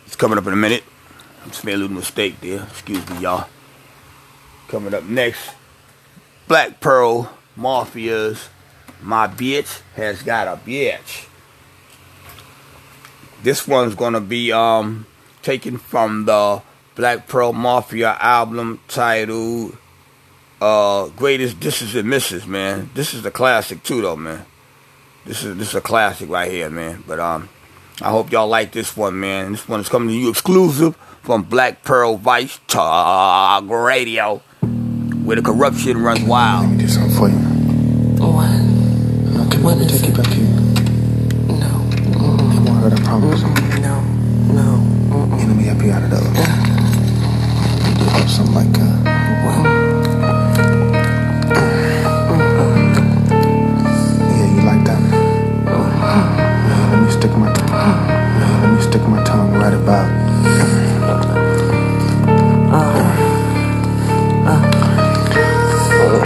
[0.06, 0.82] It's coming up in a minute.
[1.44, 2.64] I just made a little mistake there.
[2.64, 3.48] Excuse me, y'all.
[4.72, 5.50] Coming up next,
[6.48, 8.48] Black Pearl Mafia's
[9.02, 11.28] My Bitch Has Got a Bitch.
[13.42, 15.06] This one's gonna be um
[15.42, 16.62] taken from the
[16.94, 19.76] Black Pearl Mafia album titled
[20.62, 22.88] uh Greatest Disses and Misses, man.
[22.94, 24.46] This is a classic too though, man.
[25.26, 27.04] This is this is a classic right here, man.
[27.06, 27.50] But um
[28.00, 29.52] I hope y'all like this one, man.
[29.52, 34.40] This one is coming to you exclusive from Black Pearl Vice Talk Radio,
[35.24, 36.62] where the corruption runs wild.
[36.66, 37.36] Let me do something for you.
[38.26, 38.50] What?
[38.50, 40.16] And I'll take, What is take it?
[40.16, 40.46] you back here.
[41.58, 41.70] No.
[42.52, 43.42] It won't hurt, I promise.
[43.80, 44.00] No.
[44.52, 45.36] No.
[45.38, 46.26] You let me help you out of those.
[47.98, 50.02] You do something like uh,
[53.12, 55.00] Yeah, you like that?
[56.66, 57.48] Yeah, let me stick my
[58.62, 61.31] let me stick my tongue right about.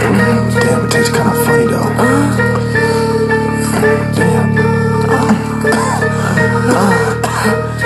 [0.07, 1.83] Damn, it tastes kind of funny though.
[1.83, 2.37] Uh.
[4.15, 4.57] Damn.
[7.49, 7.76] And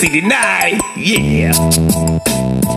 [0.00, 0.80] 69.
[0.96, 1.52] Yeah.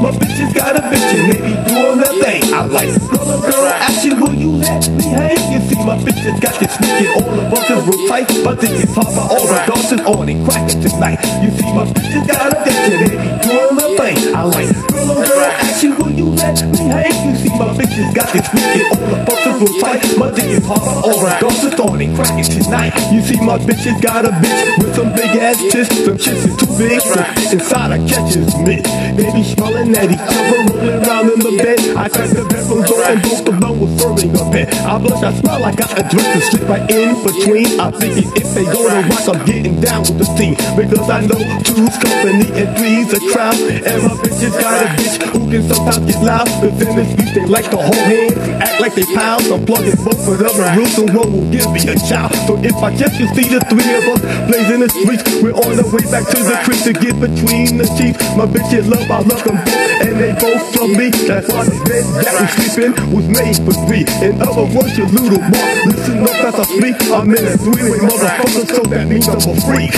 [0.03, 2.53] My bitches got a bitch and they be doing their thing.
[2.53, 5.39] I like girl, girl, action, will you let me hang?
[5.53, 8.27] You see, my bitches got this sneaking, all the buttons real tight.
[8.43, 11.23] My dick is hard all the dogs and all they crack tonight.
[11.41, 14.35] You see, my bitches got a bitch and they be doing their thing.
[14.35, 17.29] I like girl, girl, Will you let me hang?
[17.29, 20.61] You see, my bitches got this sneaking all the buses real tight, but they can
[20.61, 22.93] pop my all the dancing on and cracking tonight.
[23.11, 26.55] You see, my bitches got a bitch with some big ass tits, some shit is
[26.55, 27.19] too big, so
[27.51, 28.79] inside I catches me.
[29.17, 31.79] They be smelling at each other, rolling around in the bed.
[31.97, 34.73] I crack the bedroom door and broke the bone with serving a bed.
[34.85, 37.79] I blush, I like I drink to slip right in between.
[37.79, 40.55] I figure if they go to rock, I'm getting down with the team.
[40.77, 43.57] Because I know two's company and three's a crowd.
[43.57, 46.47] And my bitches got a bitch who can sometimes get loud.
[46.61, 49.49] But then this beat, they like to hold hands, act like they pounds.
[49.51, 52.33] I'm plugging both of them and soon one will give me a child.
[52.47, 55.75] So if I just you see the three of us blazing the streets, we're on
[55.75, 58.19] the way back to the crib to get between the sheets.
[58.35, 61.09] My bitches love, I love them both, and they both love me.
[61.25, 64.05] That's why the bed that we sleeping was made for three.
[64.21, 66.97] In other words, you little boy, listen up as I speak.
[67.11, 69.95] I'm in a three-way motherfucker, so that means I'm a freak.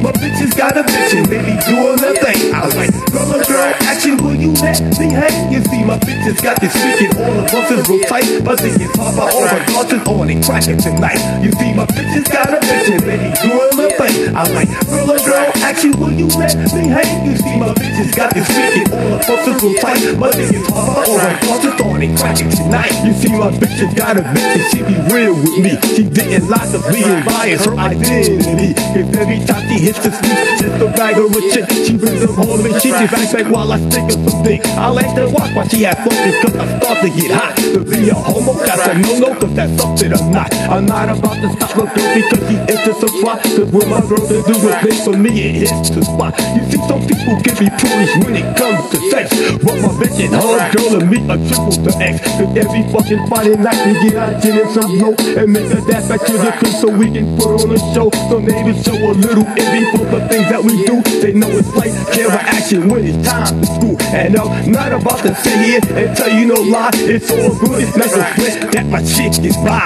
[0.00, 2.54] My bitches got a bitch and they be doing their thing.
[2.54, 4.18] I like or girl action.
[4.18, 5.52] who you let me hang?
[5.52, 8.92] You see, my bitches got this freaking all the buses real tight, but they can
[8.92, 11.20] pop out all the dancing on and cracking tonight.
[11.40, 14.36] You see, my bitches got a bitch and they doing their thing.
[14.36, 15.96] I like or girl action.
[15.96, 17.26] Will you let me hang?
[17.26, 20.64] You see, my bitches got this freaking all the buses real tight, but they can
[20.68, 22.92] pop out all the dancing on and cracking tonight.
[23.02, 25.72] You see, my bitches got a bitch and she be real with me.
[25.96, 28.76] She didn't lie to me and bias her identity.
[28.76, 32.34] If every time she hits the street, just a bag of chick, she brings them
[32.36, 34.60] home and she just acts like while I stick her some dick.
[34.76, 37.56] I like to watch while she has focus cause I start to get hot.
[37.56, 40.52] To be a homo, that's a no-no cause that's something I'm not.
[40.70, 43.42] I'm not about to stop her girl because she's into some plot.
[43.42, 46.34] Cause when my girl to do is big for me, it hits the spot.
[46.56, 49.30] You see, some people can be foolish when it comes to sex.
[49.60, 52.14] But my bitch and her girl and me a triple to X.
[52.40, 55.80] Cause every fucking Friday night we get our gin and some blow and make a
[55.86, 58.08] dash back to the crib so we can put on a show.
[58.28, 61.02] So neighbors show a little envy for the things that we do.
[61.20, 63.96] They know it's like camera action when it's time to school.
[64.10, 66.90] And I'm not about to sit here and tell you no lie.
[66.94, 67.84] It's all good.
[67.84, 69.84] It's nice and sweat that my chick is by.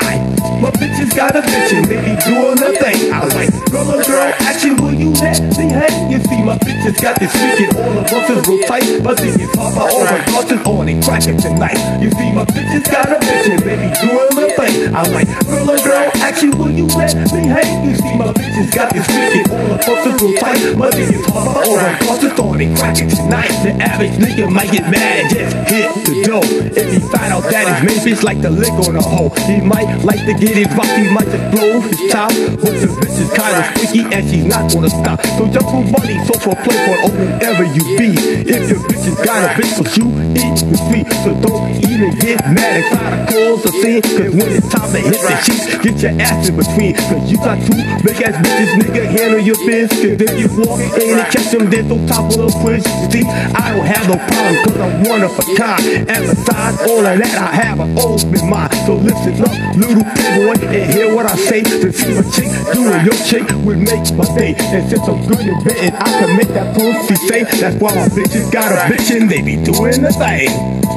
[0.62, 3.12] My bitches got a and they be doing their thing.
[3.12, 4.76] I like girl or girl action.
[4.76, 6.11] Will you let me hang?
[6.11, 9.50] You see, my bitches got this freaking all the buses real tight, but they can
[9.50, 11.76] pop out all the dancing on and cracking tonight.
[12.00, 14.94] You see, my bitches got a and they be doing their thing.
[14.94, 16.50] I like girl or girl action.
[16.57, 17.88] Will you let me hang?
[17.88, 21.22] You see, my bitches got this freaking all the buses real tight, but they can
[21.24, 23.52] pop out all the dancing on and cracking tonight.
[23.66, 26.47] The average nigga might get mad and just hit the dough.
[26.75, 29.61] If he find out that his main bitch like the lick on a hoe, he
[29.61, 32.31] might like to get his rock, he might just blow his top.
[32.61, 35.20] But the bitch is kinda freaky and she's not gonna stop.
[35.38, 38.11] So jump for money, so for play for or wherever you be.
[38.44, 41.07] If your bitch has got a bitch for you, eat the sweet.
[41.23, 44.03] So don't even get mad and try to cause a scene.
[44.03, 46.94] Cause when it's time to hit the sheets, get your ass in between.
[46.94, 49.88] Cause you got two big ass bitches, nigga, handle your biz.
[49.90, 52.55] Cause if you walk in and catch them, there's no top of the.
[52.64, 55.83] You see, I don't have no problem cause I'm one of a kind.
[56.09, 58.75] And besides all of that, I have an open mind.
[58.87, 61.63] So listen up, little boy, and hear what I say.
[61.63, 64.55] To see my chick doing your chick would make my day.
[64.59, 67.45] And since I'm good and written, I can make that pussy say.
[67.45, 70.51] That's why my bitches got a bitch and they be doing the thing.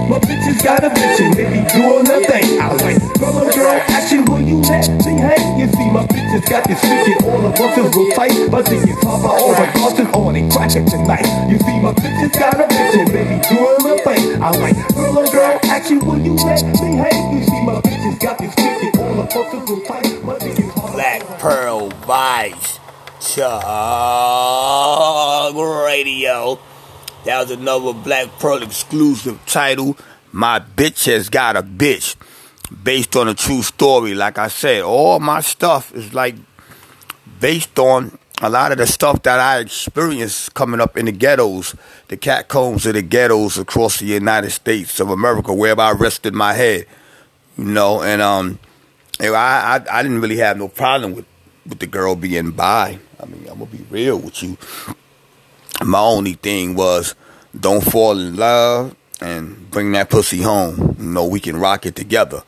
[0.10, 2.62] My bitches got a bitch and they be doing the thing.
[2.62, 5.60] I like or girl action, will you let me hang.
[5.60, 8.32] You see, my bitches got this shit, all the bosses real tight.
[8.50, 11.28] But they can pop out all the bosses on and crack it tonight.
[11.52, 14.42] You see, my bitches got a bitch, baby, doing the thing.
[14.42, 17.38] I'm like, girl, oh, girl, actually, will you let me hang?
[17.38, 18.54] You see, my bitches got this
[18.98, 20.26] all the bosses real tight.
[20.26, 20.54] But they
[20.94, 22.80] Black Pearl Vice
[23.20, 23.86] Talk
[25.86, 26.60] Radio.
[27.26, 29.98] That was another Black Pearl exclusive title.
[30.32, 32.16] My bitch has got a bitch.
[32.84, 34.14] Based on a true story.
[34.14, 36.36] Like I said, all my stuff is like
[37.40, 41.76] based on a lot of the stuff that I experienced coming up in the ghettos,
[42.08, 46.54] the catacombs of the ghettos across the United States of America, wherever I rested my
[46.54, 46.86] head.
[47.58, 48.60] You know, and um
[49.20, 51.26] I, I I didn't really have no problem with,
[51.68, 53.00] with the girl being bi.
[53.20, 54.58] I mean, I'm gonna be real with you.
[55.84, 57.16] My only thing was
[57.60, 60.96] don't fall in love and bring that pussy home.
[61.00, 62.44] You know, we can rock it together.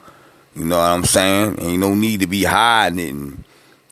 [0.56, 1.60] You know what I'm saying?
[1.60, 3.44] Ain't no need to be hiding it and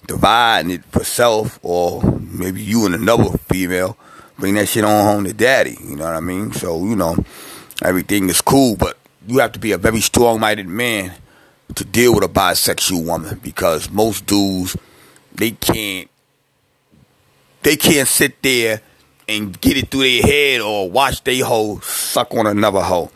[0.08, 3.98] dividing it for self or maybe you and another female.
[4.40, 5.78] Bring that shit on home to daddy.
[5.84, 6.54] You know what I mean?
[6.54, 7.18] So, you know,
[7.84, 11.14] everything is cool, but you have to be a very strong minded man
[11.76, 14.78] to deal with a bisexual woman because most dudes
[15.36, 16.10] they can't
[17.62, 18.82] they can't sit there
[19.28, 23.12] and get it through their head or watch they hoe suck on another hoe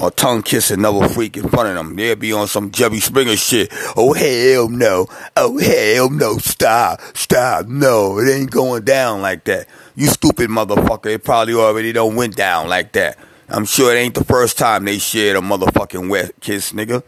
[0.00, 1.96] or tongue kiss another freak in front of them.
[1.96, 3.72] They'll be on some Jerry Springer shit.
[3.96, 5.06] Oh hell no.
[5.36, 6.38] Oh hell no.
[6.38, 7.00] Stop.
[7.14, 7.66] Stop.
[7.66, 9.68] No, it ain't going down like that.
[9.96, 11.06] You stupid motherfucker.
[11.06, 13.18] It probably already don't went down like that.
[13.48, 17.02] I'm sure it ain't the first time they shared a motherfucking wet kiss, nigga.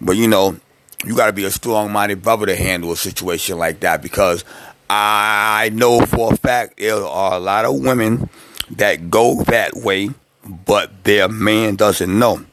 [0.00, 0.56] But you know,
[1.04, 4.44] you gotta be a strong minded brother to handle a situation like that because
[4.88, 8.30] I know for a fact there are a lot of women
[8.70, 10.10] that go that way,
[10.46, 12.44] but their man doesn't know.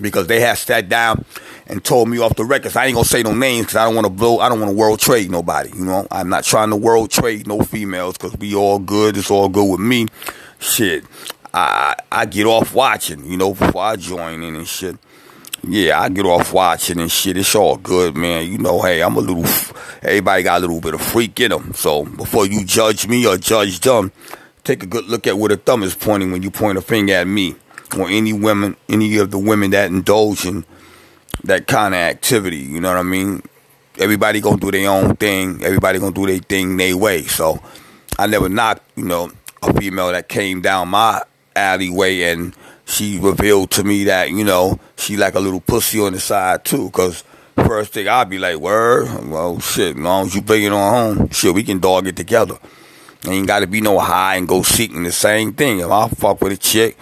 [0.00, 1.24] Because they have sat down
[1.66, 2.76] and told me off the records.
[2.76, 4.38] I ain't gonna say no names because I don't want to blow.
[4.38, 5.70] I don't want to world trade nobody.
[5.74, 9.16] You know, I'm not trying to world trade no females because we all good.
[9.16, 10.06] It's all good with me.
[10.60, 11.04] Shit,
[11.52, 13.24] I I get off watching.
[13.24, 14.96] You know, before I join in and shit.
[15.66, 17.36] Yeah, I get off watching and shit.
[17.36, 18.46] It's all good, man.
[18.46, 19.44] You know, hey, I'm a little.
[20.02, 21.74] Everybody got a little bit of freak in them.
[21.74, 24.12] So before you judge me or judge them,
[24.68, 27.14] take a good look at where the thumb is pointing when you point a finger
[27.14, 27.56] at me
[27.98, 30.62] or any women, any of the women that indulge in
[31.44, 32.58] that kind of activity.
[32.58, 33.42] You know what I mean?
[33.98, 35.64] Everybody gonna do their own thing.
[35.64, 37.22] Everybody gonna do their thing their way.
[37.22, 37.62] So
[38.18, 41.22] I never knocked, you know, a female that came down my
[41.56, 42.54] alleyway and
[42.84, 46.66] she revealed to me that, you know, she like a little pussy on the side
[46.66, 46.90] too.
[46.90, 47.24] Cause
[47.56, 51.16] first thing I'd be like, word, well shit, as long as you bring it on
[51.16, 52.58] home, shit, we can dog it together.
[53.26, 55.80] Ain't gotta be no high and go seeking the same thing.
[55.80, 56.96] If I fuck with a chick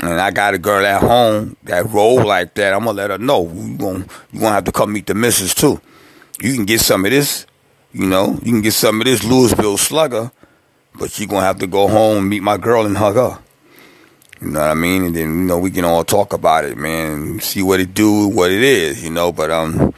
[0.00, 3.18] and I got a girl at home that roll like that, I'm gonna let her
[3.18, 3.50] know.
[3.50, 5.80] You gonna you gonna have to come meet the missus too.
[6.40, 7.46] You can get some of this,
[7.92, 10.30] you know, you can get some of this Louisville slugger,
[10.94, 13.38] but you gonna have to go home, meet my girl and hug her.
[14.40, 15.04] You know what I mean?
[15.04, 18.28] And then, you know, we can all talk about it, man, see what it do,
[18.28, 19.32] what it is, you know.
[19.32, 19.94] But um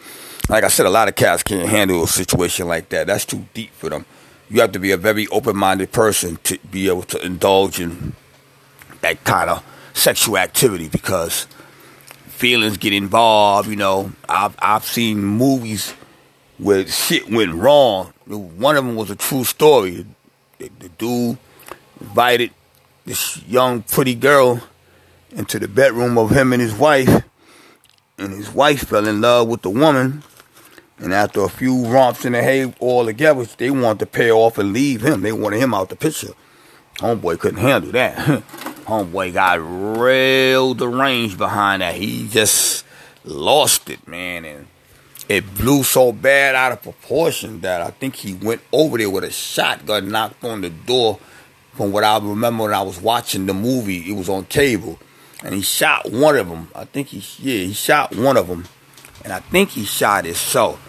[0.48, 3.08] like I said, a lot of cats can't handle a situation like that.
[3.08, 4.06] That's too deep for them.
[4.48, 8.14] You have to be a very open minded person to be able to indulge in
[9.00, 11.46] that kind of sexual activity because
[12.26, 14.12] feelings get involved, you know.
[14.28, 15.94] I've I've seen movies
[16.58, 18.12] where shit went wrong.
[18.26, 20.06] One of them was a true story.
[20.58, 21.38] The, the dude
[22.00, 22.52] invited
[23.04, 24.60] this young pretty girl
[25.30, 27.22] into the bedroom of him and his wife,
[28.18, 30.22] and his wife fell in love with the woman.
[30.98, 34.56] And after a few romps in the hay all together, they wanted to pay off
[34.58, 35.20] and leave him.
[35.20, 36.32] They wanted him out the picture.
[36.96, 38.16] Homeboy couldn't handle that.
[38.86, 39.58] Homeboy got
[40.00, 41.96] real deranged behind that.
[41.96, 42.86] He just
[43.24, 44.46] lost it, man.
[44.46, 44.66] And
[45.28, 49.24] it blew so bad out of proportion that I think he went over there with
[49.24, 51.18] a shotgun, knocked on the door.
[51.72, 54.98] From what I remember when I was watching the movie, it was on cable,
[55.44, 56.70] and he shot one of them.
[56.74, 58.64] I think he, yeah, he shot one of them,
[59.22, 60.85] and I think he shot himself.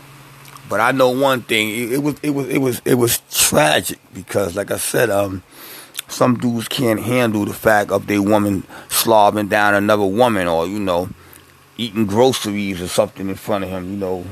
[0.69, 3.99] But I know one thing: it, it was, it was, it was, it was tragic
[4.13, 5.43] because, like I said, um,
[6.08, 10.80] some dudes can't handle the fact of their woman slobbing down another woman, or you
[10.80, 11.10] know,
[11.77, 13.91] eating groceries or something in front of him.
[13.91, 14.26] You know,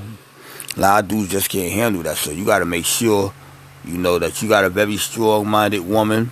[0.75, 2.17] a lot of dudes just can't handle that.
[2.17, 3.33] So you got to make sure,
[3.85, 6.31] you know, that you got a very strong-minded woman,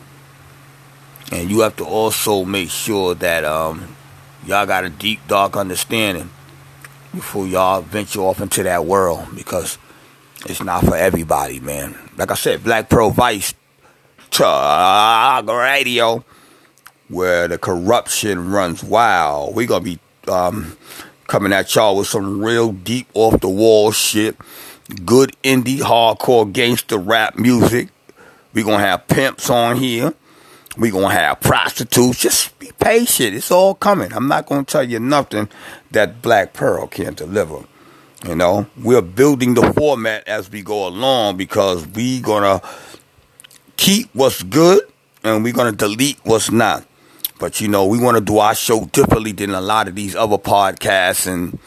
[1.32, 3.96] and you have to also make sure that um,
[4.46, 6.30] y'all got a deep, dark understanding
[7.14, 9.78] before y'all venture off into that world because
[10.46, 11.96] it's not for everybody, man.
[12.18, 13.54] Like I said, Black Pearl Vice
[14.32, 16.24] Talk Radio,
[17.08, 19.56] where the corruption runs wild.
[19.56, 20.78] We're gonna be um,
[21.28, 24.36] coming at y'all with some real deep off the wall shit.
[25.06, 27.90] good indie, hardcore, gangster rap music.
[28.54, 30.14] We're going to have pimps on here.
[30.78, 32.20] We're going to have prostitutes.
[32.22, 33.36] Just be patient.
[33.36, 34.14] It's all coming.
[34.14, 35.50] I'm not going to tell you nothing
[35.92, 37.64] that Black Pearl can't deliver.
[38.26, 42.22] You know, we're building the format as we go along because we
[42.62, 42.68] to
[43.76, 44.82] keep what's good
[45.24, 46.86] and we're to delete what's not.
[47.38, 50.16] But you know, we want to do our show differently than a lot of these
[50.16, 51.60] other podcasts and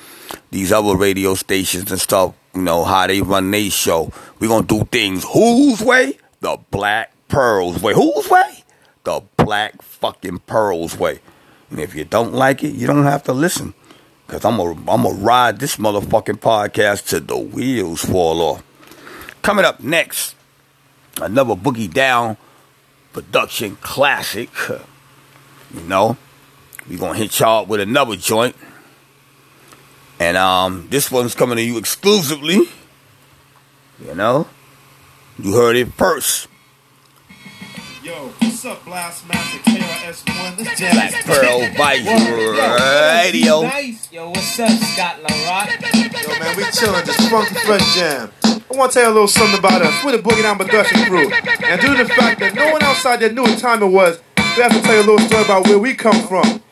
[0.50, 2.34] these other radio stations and stuff.
[2.54, 4.10] You know how they run their show.
[4.38, 6.18] We're gonna do things whose way?
[6.40, 7.92] The Black Pearls way.
[7.92, 8.64] Whose way?
[9.04, 11.20] The Black fucking Pearls way.
[11.70, 13.74] And if you don't like it, you don't have to listen.
[14.26, 18.62] Cause I'm gonna I'm gonna ride this motherfucking podcast till the wheels fall off.
[19.42, 20.34] Coming up next,
[21.20, 22.36] another Boogie Down
[23.12, 24.50] production classic.
[25.72, 26.16] You know,
[26.88, 28.56] we gonna hit y'all with another joint.
[30.18, 32.60] And um, this one's coming to you exclusively.
[34.04, 34.48] You know,
[35.38, 36.48] you heard it first.
[38.56, 40.56] Yo, what's up, Blastmaster KRS1?
[40.56, 43.62] This jam Black Pearl Vice Radio.
[43.62, 44.10] Nice.
[44.10, 46.22] Yo, what's up, Scott LaRock?
[46.22, 48.32] Yo, man, we chilling, this funky fresh jam.
[48.44, 50.02] I want to tell you a little something about us.
[50.02, 51.30] We're the Boogie Down Production crew.
[51.66, 54.20] And due to the fact that no one outside there knew what time it was,
[54.56, 56.62] we have to tell you a little story about where we come from.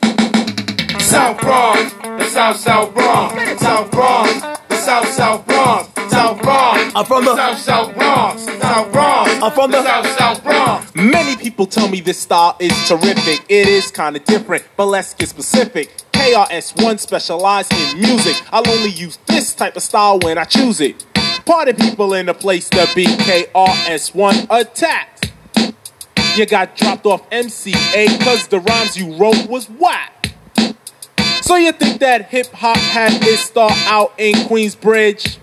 [1.01, 4.32] South Bronx, the South South Bronx, South Bronx,
[4.70, 6.93] the South South Bronx, South Bronx.
[6.95, 9.43] I'm from the South South Bronx, South Bronx.
[9.43, 10.95] I'm from the South South Bronx.
[10.95, 13.45] Many people tell me this style is terrific.
[13.49, 15.91] It is kind of different, but let's get specific.
[16.12, 18.41] KRS1 specialize in music.
[18.53, 21.05] I'll only use this type of style when I choose it.
[21.45, 25.33] Party people in the place to be KRS1 attacked.
[26.37, 30.33] You got dropped off MCA cause the rhymes you wrote was whack.
[31.43, 35.39] So you think that hip hop had its start out in Queensbridge?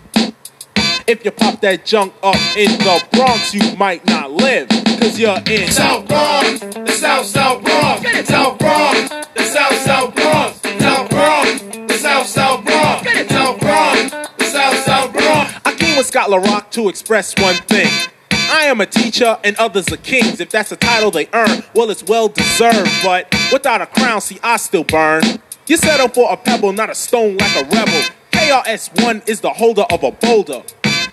[1.12, 5.42] If you pop that junk up in the Bronx, you might not live, cause you're
[5.46, 11.62] in South Bronx, the South South Bronx, South Bronx, the South South Bronx, South Bronx,
[11.62, 15.54] the South South Bronx, South Bronx, the South South Bronx.
[15.66, 17.92] I came with Scott LaRock to express one thing.
[18.32, 20.40] I am a teacher and others are kings.
[20.40, 22.90] If that's a title they earn, well, it's well deserved.
[23.04, 25.24] But without a crown, see, I still burn.
[25.68, 28.02] You settle for a pebble, not a stone like a rebel.
[28.32, 30.64] KRS1 is the holder of a boulder,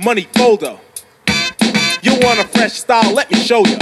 [0.01, 0.79] money folder.
[2.03, 3.13] You want a fresh style?
[3.13, 3.77] Let me show you.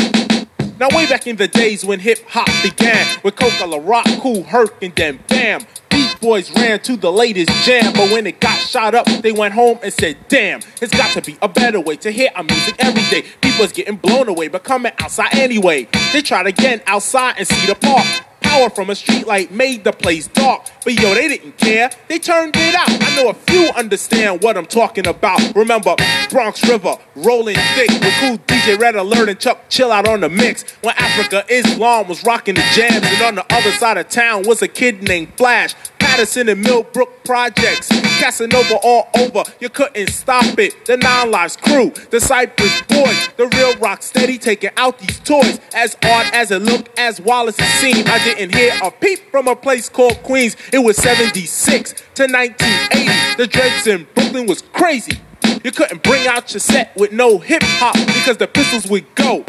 [0.79, 4.43] Now, way back in the days when hip hop began, with Coca La Rock, Cool
[4.43, 7.95] Herc, and then Bam, Beat Boys ran to the latest jam.
[7.95, 11.23] But when it got shot up, they went home and said, Damn, it's got to
[11.23, 13.27] be a better way to hear our music every day.
[13.41, 15.89] People's getting blown away, but coming outside anyway.
[16.13, 18.07] They tried again outside and see the park.
[18.47, 20.67] Power from a streetlight made the place dark.
[20.85, 21.91] But yo, they didn't care.
[22.09, 22.89] They turned it out.
[22.89, 25.41] I know a few understand what I'm talking about.
[25.55, 25.97] Remember
[26.31, 30.29] Bronx River, rolling thick with cool DJ Red Alert and Chuck Chill out on the
[30.29, 30.63] mix.
[30.83, 34.63] When Africa Islam was rocking the jams, and on the other side of town was
[34.63, 35.75] a kid named Flash.
[36.07, 37.89] Patterson and Millbrook projects,
[38.21, 39.43] Casanova all over.
[39.59, 40.87] You couldn't stop it.
[40.87, 45.59] The Nine Lives crew, the Cypress Boys, the real rock steady taking out these toys.
[45.75, 49.49] As odd as it looked, as Wallace it seemed, I didn't hear a peep from
[49.49, 50.57] a place called Queens.
[50.73, 53.37] It was 76 to 1980.
[53.37, 55.19] The dreads in Brooklyn was crazy.
[55.65, 59.45] You couldn't bring out your set with no hip hop because the pistols would go.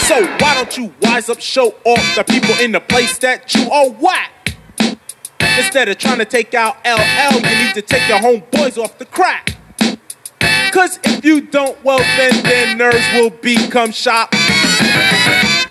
[0.00, 3.70] So why don't you wise up, show off the people in the place that you
[3.70, 4.39] are whack?
[5.58, 9.04] Instead of trying to take out LL, you need to take your homeboys off the
[9.04, 9.56] crack.
[10.72, 14.28] Cause if you don't, well then their nerves will become shot.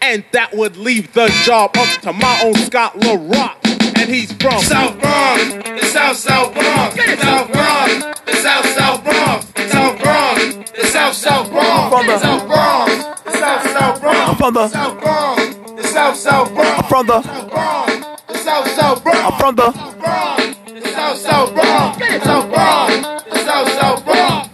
[0.02, 3.56] And that would leave the job up to my own Scott LaRock.
[4.00, 9.46] And he's from South Bronx, the South South Bronx, South Bronx, the South South Bronx,
[9.72, 14.54] South Bronx, the South South Bronx, From the- South Bronx, the South South Bronx, from
[14.54, 19.09] the- South Bronx, the South South Bronx, from the South Bronx, the South South Bronx,
[19.32, 19.72] I'm from the
[20.92, 22.96] South South Bronx, South Bronx,
[23.44, 24.50] South South Bronx.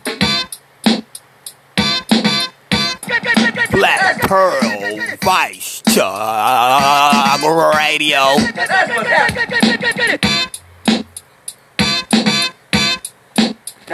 [3.72, 4.60] Black Pearl
[5.22, 7.42] Vice Talk
[7.78, 8.36] Radio.
[8.36, 8.52] Now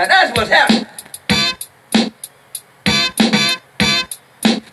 [0.08, 0.88] that's what's happening.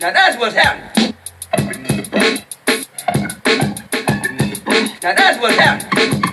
[0.00, 1.14] Now that's what's happening.
[5.00, 6.24] Now that's what happened.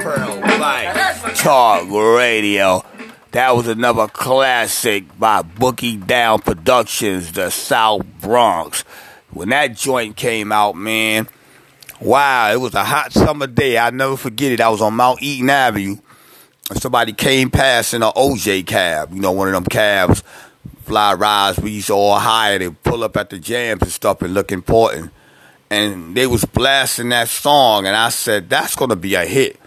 [0.00, 2.84] Pearl Talk Radio.
[3.32, 8.82] That was another classic by Bookie Down Productions, the South Bronx.
[9.30, 11.26] When that joint came out, man,
[12.00, 13.76] wow, it was a hot summer day.
[13.76, 14.60] I'll never forget it.
[14.60, 15.96] I was on Mount Eaton Avenue,
[16.70, 20.22] and somebody came past in an OJ cab, you know, one of them cabs,
[20.84, 22.60] fly rides we used to all hire.
[22.60, 25.10] They pull up at the jams and stuff and look important.
[25.70, 29.58] And they was blasting that song, and I said, that's to be a hit.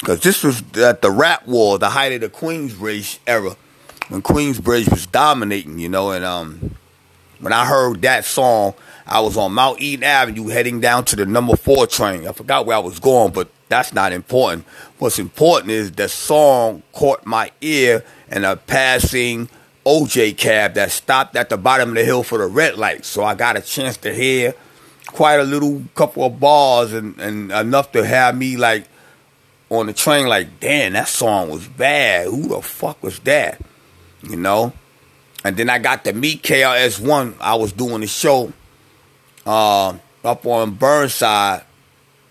[0.00, 3.56] Because this was at the rap war, the height of the Queensbridge era,
[4.08, 6.76] when Queensbridge was dominating, you know, and um,
[7.40, 8.74] when I heard that song,
[9.06, 12.26] I was on Mount Eden Avenue heading down to the number four train.
[12.26, 14.66] I forgot where I was going, but that's not important.
[14.98, 19.48] What's important is the song caught my ear and a passing
[19.84, 23.04] OJ cab that stopped at the bottom of the hill for the red light.
[23.04, 24.54] So I got a chance to hear
[25.08, 28.84] quite a little couple of bars and, and enough to have me like
[29.70, 32.26] on the train like, damn, that song was bad.
[32.26, 33.60] Who the fuck was that?
[34.22, 34.72] You know?
[35.44, 37.36] And then I got to meet KRS-One.
[37.40, 38.52] I was doing the show
[39.46, 41.64] uh, up on Burnside.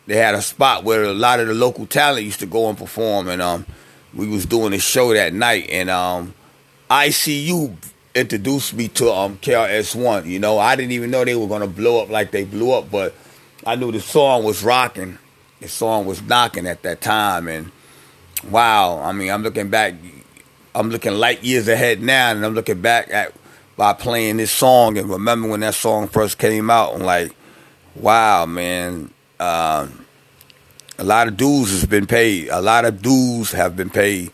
[0.05, 2.77] They had a spot where a lot of the local talent used to go and
[2.77, 3.65] perform, and um,
[4.13, 6.33] we was doing a show that night, and um,
[6.89, 7.75] ICU
[8.17, 10.29] introduced me to um KRS-One.
[10.29, 12.89] You know, I didn't even know they were gonna blow up like they blew up,
[12.91, 13.13] but
[13.65, 15.17] I knew the song was rocking.
[15.59, 17.71] The song was knocking at that time, and
[18.49, 19.95] wow, I mean, I'm looking back,
[20.75, 23.33] I'm looking light years ahead now, and I'm looking back at
[23.75, 26.95] by playing this song and remember when that song first came out.
[26.95, 27.31] I'm like,
[27.95, 29.11] wow, man.
[29.39, 30.05] Um,
[30.97, 32.49] a lot of dues has been paid.
[32.49, 34.31] A lot of dues have been paid,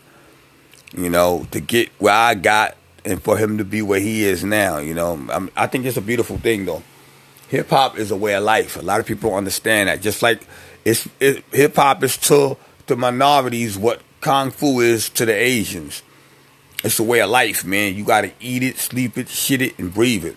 [0.96, 4.44] you know, to get where I got and for him to be where he is
[4.44, 4.78] now.
[4.78, 6.82] You know, I'm, I think it's a beautiful thing, though.
[7.48, 8.76] Hip hop is a way of life.
[8.76, 10.00] A lot of people understand that.
[10.00, 10.46] Just like
[10.84, 16.02] it's it, hip hop is to the minorities what kung fu is to the Asians.
[16.82, 17.94] It's a way of life, man.
[17.94, 20.36] You got to eat it, sleep it, shit it, and breathe it.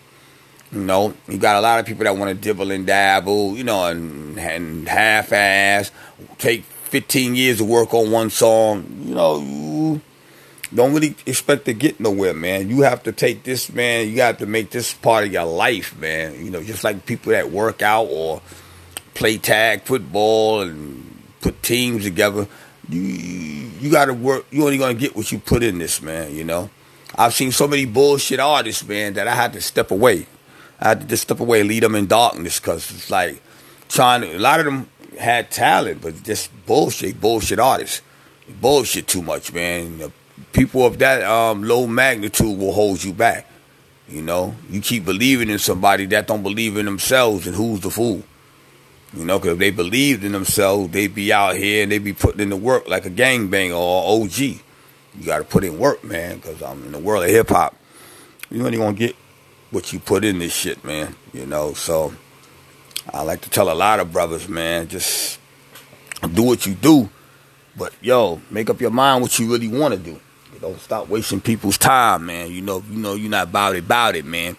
[0.72, 3.64] You know, you got a lot of people that want to dibble and dabble, you
[3.64, 5.90] know, and, and half-ass,
[6.36, 9.02] take 15 years to work on one song.
[9.04, 10.00] You know, you
[10.74, 12.68] don't really expect to get nowhere, man.
[12.68, 14.08] You have to take this, man.
[14.08, 16.44] You have to make this part of your life, man.
[16.44, 18.42] You know, just like people that work out or
[19.14, 21.04] play tag football and
[21.40, 22.46] put teams together
[22.88, 23.02] you
[23.80, 24.46] you got to work.
[24.50, 26.34] You only gonna get what you put in this, man.
[26.34, 26.70] You know,
[27.14, 30.26] I've seen so many bullshit artists, man, that I had to step away.
[30.80, 33.40] I had to just step away, lead them in darkness, cause it's like
[33.88, 34.22] trying.
[34.22, 34.88] To, a lot of them
[35.18, 38.02] had talent, but just bullshit, bullshit artists,
[38.60, 39.98] bullshit too much, man.
[39.98, 40.12] The
[40.52, 43.46] people of that um, low magnitude will hold you back.
[44.08, 47.90] You know, you keep believing in somebody that don't believe in themselves, and who's the
[47.90, 48.22] fool?
[49.14, 52.12] You know, because if they believed in themselves, they'd be out here and they'd be
[52.12, 54.38] putting in the work like a gangbanger or OG.
[54.38, 57.74] You got to put in work, man, because I'm in the world of hip hop.
[58.50, 59.16] You only gonna get
[59.70, 61.14] what you put in this shit, man.
[61.32, 62.14] You know, so
[63.12, 65.38] I like to tell a lot of brothers, man, just
[66.34, 67.08] do what you do,
[67.76, 70.20] but yo, make up your mind what you really want to do.
[70.60, 72.50] Know, stop wasting people's time, man.
[72.50, 74.56] You know, you know you're not about it, about it, man.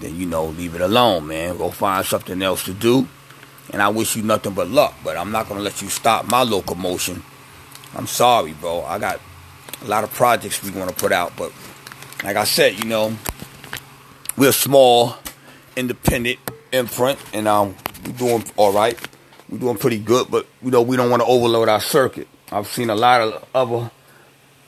[0.00, 1.56] Then you know, leave it alone, man.
[1.58, 3.06] Go find something else to do
[3.70, 4.94] and I wish you nothing but luck.
[5.04, 7.22] But I'm not gonna let you stop my locomotion.
[7.94, 8.82] I'm sorry, bro.
[8.82, 9.20] I got
[9.82, 11.52] a lot of projects we want to put out, but
[12.22, 13.16] like I said, you know,
[14.36, 15.16] we're small,
[15.76, 16.38] independent
[16.72, 18.98] imprint, and um, we're doing all right.
[19.48, 22.28] We're doing pretty good, but you know, we don't want to overload our circuit.
[22.50, 23.90] I've seen a lot of other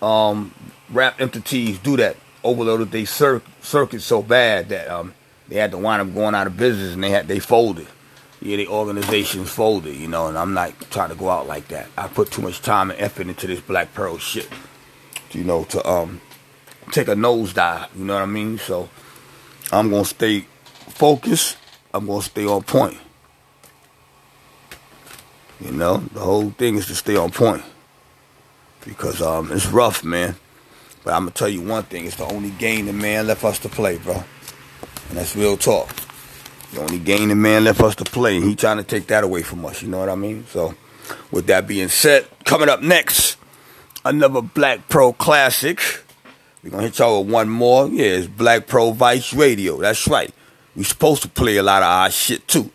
[0.03, 0.55] um,
[0.91, 5.15] rap entities do that, overloaded their cir- circuit so bad that um,
[5.49, 7.87] they had to wind up going out of business, and they had they folded
[8.45, 11.89] yeah, the organization's folded, you know, and I'm not trying to go out like that.
[11.97, 14.49] I put too much time and effort into this Black Pearl shit,
[15.33, 16.21] you know, to um
[16.93, 18.59] take a nosedive, you know what I mean?
[18.59, 18.91] So
[19.73, 20.47] I'm gonna stay
[20.91, 21.57] focused.
[21.95, 22.99] I'm gonna stay on point.
[25.59, 27.65] You know, the whole thing is to stay on point
[28.85, 30.37] because um it's rough, man.
[31.05, 33.59] But I'm gonna tell you one thing: it's the only game the man left us
[33.61, 34.15] to play, bro,
[35.09, 35.89] and that's real talk.
[36.73, 39.23] The only game the man left us to play, and he trying to take that
[39.23, 39.83] away from us.
[39.83, 40.45] You know what I mean?
[40.49, 40.75] So,
[41.31, 43.37] with that being said, coming up next,
[44.05, 45.81] another Black Pro classic.
[46.63, 47.89] We're gonna hit y'all with one more.
[47.89, 49.81] Yeah, it's Black Pro Vice Radio.
[49.81, 50.33] That's right.
[50.75, 52.71] We supposed to play a lot of our shit too.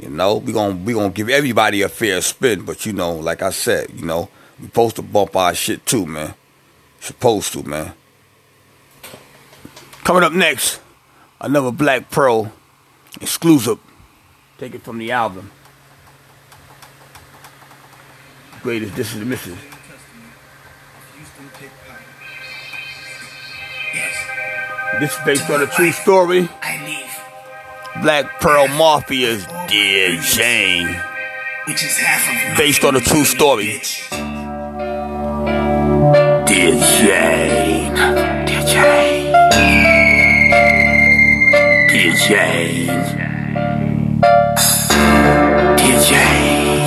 [0.00, 3.40] You know, we gonna we gonna give everybody a fair spin, but you know, like
[3.42, 4.28] I said, you know,
[4.62, 6.34] we supposed to bump our shit too, man.
[7.00, 7.94] Supposed to, man.
[10.04, 10.80] Coming up next,
[11.40, 12.50] another Black Pro
[13.20, 13.80] exclusive.
[14.58, 15.50] Take it from the album.
[18.62, 19.58] Greatest, this is the missus.
[25.00, 26.48] This is based on a true story.
[28.02, 30.86] Black Pearl Mafia's Dear Jane.
[31.66, 33.80] Which is half of Based on a true story.
[36.62, 37.92] Dear Jane.
[38.46, 39.32] Dear Jane.
[41.90, 42.86] Dear Jane.
[45.76, 46.86] Dear Jane.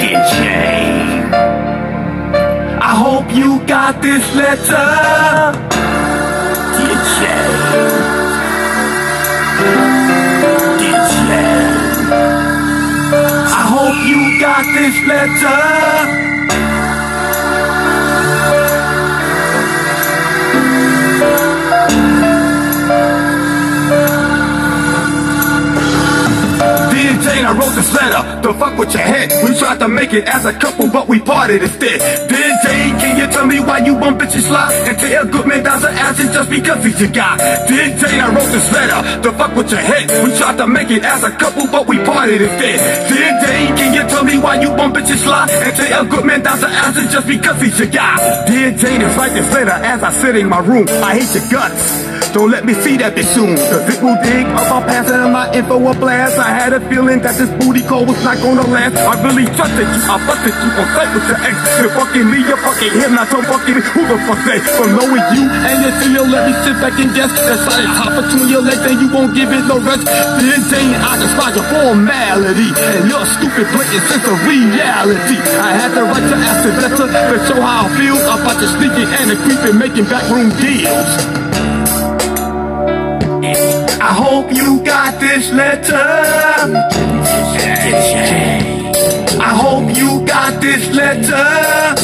[0.00, 1.34] Dear Jane.
[2.80, 4.88] I hope you got this letter.
[6.76, 7.60] Dear Jane.
[10.80, 11.84] Dear Jane.
[13.52, 16.33] I hope you got this letter.
[27.34, 29.26] Jane, I wrote this letter to fuck with your head.
[29.42, 31.98] We tried to make it as a couple, but we parted instead.
[32.30, 35.46] Dear Jane, can you tell me why you want bitches lie and tell a good
[35.46, 37.34] man down the action just because he's your guy?
[37.66, 40.06] Dear Jane, I wrote this letter to fuck with your head.
[40.22, 42.78] We tried to make it as a couple, but we parted instead.
[43.10, 46.24] Dear Jane, can you tell me why you want bitches lie and tell a good
[46.24, 48.14] man down the action just because he's your guy?
[48.46, 50.86] Dear Jane, it's like this letter as I sit in my room.
[50.88, 52.13] I hate your guts.
[52.34, 53.54] Don't let me see that bitch soon.
[53.54, 56.34] Cause it will dig up my past and my info a blast.
[56.34, 58.98] I had a feeling that this booty call was not gonna last.
[58.98, 60.02] I really trusted you.
[60.02, 61.54] I busted you on sight with your ex.
[61.78, 64.58] You fucking me, you fucking him, not so fucking who the fuck they?
[64.74, 67.30] From knowing you and your CEO, let me sit back and guess.
[67.38, 70.02] That's like hop between your legs and you won't give it no rest.
[70.42, 75.38] Dear Jane, I despise your formality and your stupid blatant sense of reality.
[75.38, 79.06] I had to write to ask better to show how I feel about the sneaking
[79.22, 81.43] and the creeping, making backroom deals.
[84.06, 85.94] I hope you got this letter.
[89.40, 91.96] I hope you got this letter.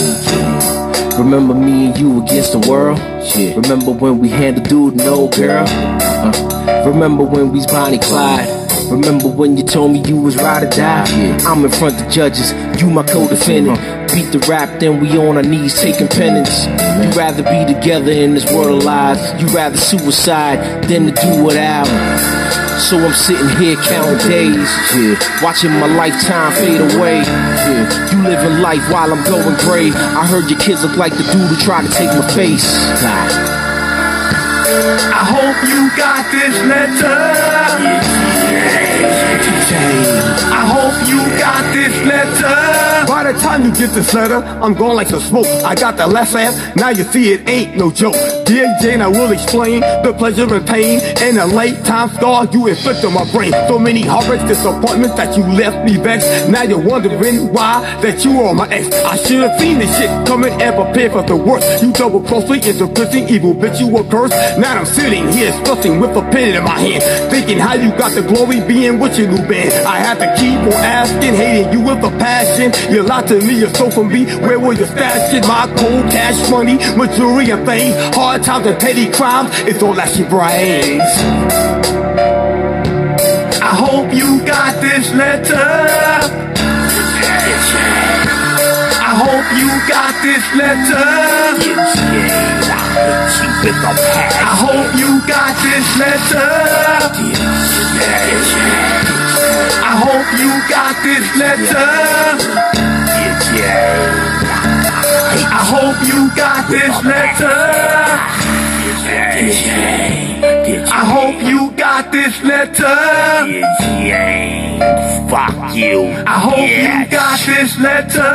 [1.23, 2.99] Remember me and you against the world?
[3.23, 3.55] Shit.
[3.55, 5.67] Remember when we handled dude no girl?
[5.69, 8.60] Uh, remember when we Bonnie Clyde?
[8.91, 11.07] Remember when you told me you was ride or die?
[11.47, 13.79] I'm in front of judges, you my co-defendant.
[14.13, 16.67] Beat the rap, then we on our knees taking penance.
[16.67, 19.21] You'd rather be together in this world of lies.
[19.41, 21.87] You'd rather suicide than to do without.
[22.81, 25.15] So I'm sitting here counting days, yeah.
[25.41, 27.21] watching my lifetime fade away.
[27.23, 28.11] Yeah.
[28.11, 29.93] You living life while I'm going gray.
[29.95, 32.67] I heard your kids look like the dude who tried to take my face.
[35.13, 38.30] I hope you got this letter.
[39.73, 43.07] I hope you got this letter.
[43.07, 45.47] By the time you get this letter, I'm gone like some smoke.
[45.65, 48.40] I got the left ass, now you see it ain't no joke.
[48.51, 52.67] Dear Jane, I will explain the pleasure and pain and the late time scar you
[52.67, 53.53] inflict on my brain.
[53.69, 56.51] So many heartbreaks, disappointments that you left me vexed.
[56.51, 58.93] Now you're wondering why that you are my ex.
[59.05, 61.81] I should have seen this shit coming and prepared for the worst.
[61.81, 64.33] You double crossed me into prison, evil bitch, you a curse.
[64.59, 68.17] Now I'm sitting here stressing with a pen in my hand, thinking how you got
[68.17, 69.71] the glory being with your new band.
[69.87, 72.75] I have to keep on asking, hating you with a passion.
[72.93, 74.25] You lied to me, you stole from me.
[74.43, 75.39] Where were your stash?
[75.47, 77.95] My cold cash money, and fame.
[78.13, 81.03] Hard times and petty crimes, it's all that she brings.
[83.61, 85.55] I hope you got this letter.
[89.03, 91.05] I hope you got this letter.
[94.43, 96.51] I hope you got this letter.
[99.83, 101.91] I hope you got this letter.
[105.61, 107.59] I hope you got this letter.
[110.91, 112.97] I hope you got this letter.
[115.29, 116.15] Fuck you.
[116.27, 118.33] I hope you got this letter.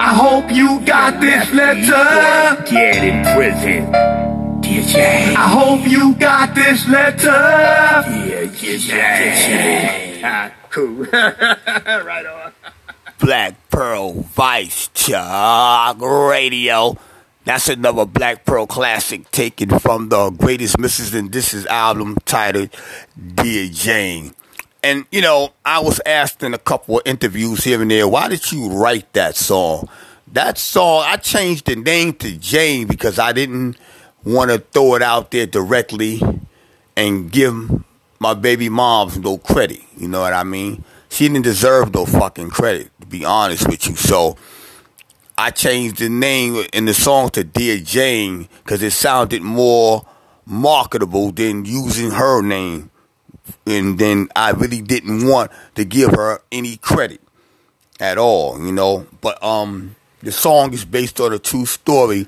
[0.00, 2.64] I hope you got this letter.
[2.68, 3.92] Get in prison.
[4.60, 5.36] DJ.
[5.36, 8.02] I hope you got this letter.
[8.58, 8.90] DJ.
[10.74, 11.04] Cool.
[11.04, 12.43] right on.
[13.24, 16.98] Black Pearl Vice Talk Radio.
[17.46, 22.68] That's another Black Pearl classic taken from the Greatest Misses and Disses album titled
[23.34, 24.34] Dear Jane.
[24.82, 28.28] And, you know, I was asked in a couple of interviews here and there, why
[28.28, 29.88] did you write that song?
[30.30, 33.78] That song, I changed the name to Jane because I didn't
[34.22, 36.20] want to throw it out there directly
[36.94, 37.82] and give
[38.18, 39.80] my baby moms no credit.
[39.96, 40.84] You know what I mean?
[41.14, 43.94] She didn't deserve no fucking credit, to be honest with you.
[43.94, 44.36] So
[45.38, 50.04] I changed the name in the song to Dear Jane because it sounded more
[50.44, 52.90] marketable than using her name.
[53.64, 57.20] And then I really didn't want to give her any credit
[58.00, 59.06] at all, you know.
[59.20, 62.26] But um the song is based on a true story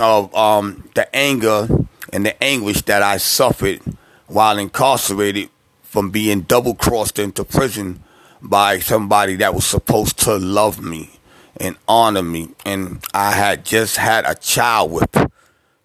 [0.00, 1.68] of um the anger
[2.14, 3.82] and the anguish that I suffered
[4.26, 5.50] while incarcerated
[5.82, 8.02] from being double crossed into prison
[8.42, 11.10] by somebody that was supposed to love me
[11.58, 15.30] and honor me, and I had just had a child with.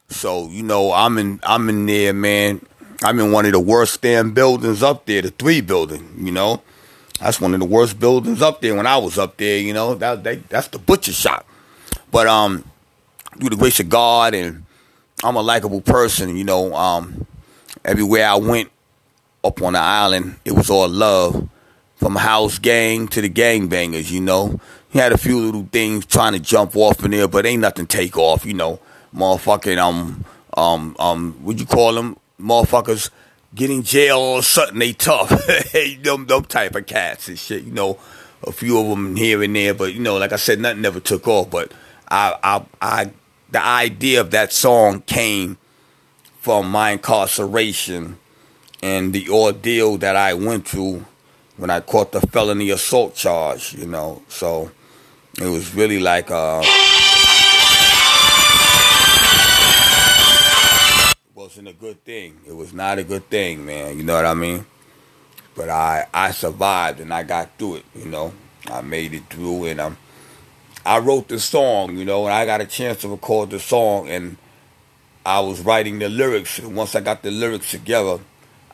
[0.10, 2.66] So you know, I'm in I'm in there, man.
[3.04, 6.14] I'm in one of the worst damn buildings up there, the three building.
[6.18, 6.62] You know,
[7.20, 9.58] that's one of the worst buildings up there when I was up there.
[9.58, 11.48] You know, that they, that's the butcher shop.
[12.12, 12.66] But um,
[13.40, 14.66] through the grace of God, and
[15.24, 16.36] I'm a likable person.
[16.36, 17.26] You know, um,
[17.86, 18.70] everywhere I went
[19.44, 21.50] up on the island, it was all love.
[22.02, 24.60] From house gang to the gang bangers, you know.
[24.90, 27.86] He had a few little things trying to jump off in there, but ain't nothing
[27.86, 28.80] take off, you know.
[29.16, 30.26] Motherfucking um
[30.58, 32.18] um um what you call them?
[32.40, 33.12] Motherfuckers
[33.54, 35.30] get in jail all of a sudden they tough.
[36.02, 38.00] them them type of cats and shit, you know.
[38.48, 41.00] A few of them here and there, but you know, like I said, nothing never
[41.00, 41.52] took off.
[41.52, 41.72] But
[42.10, 43.12] I I I
[43.52, 45.60] the idea of that song came
[46.40, 48.18] from my incarceration
[48.82, 51.06] and the ordeal that I went through
[51.62, 54.24] when I caught the felony assault charge, you know.
[54.30, 54.72] So
[55.40, 56.64] it was really like uh
[61.36, 62.40] wasn't a good thing.
[62.48, 63.96] It was not a good thing, man.
[63.96, 64.66] You know what I mean?
[65.56, 68.34] But I I survived and I got through it, you know.
[68.66, 69.98] I made it through and um
[70.84, 74.10] I wrote the song, you know, and I got a chance to record the song
[74.10, 74.36] and
[75.24, 78.18] I was writing the lyrics and once I got the lyrics together,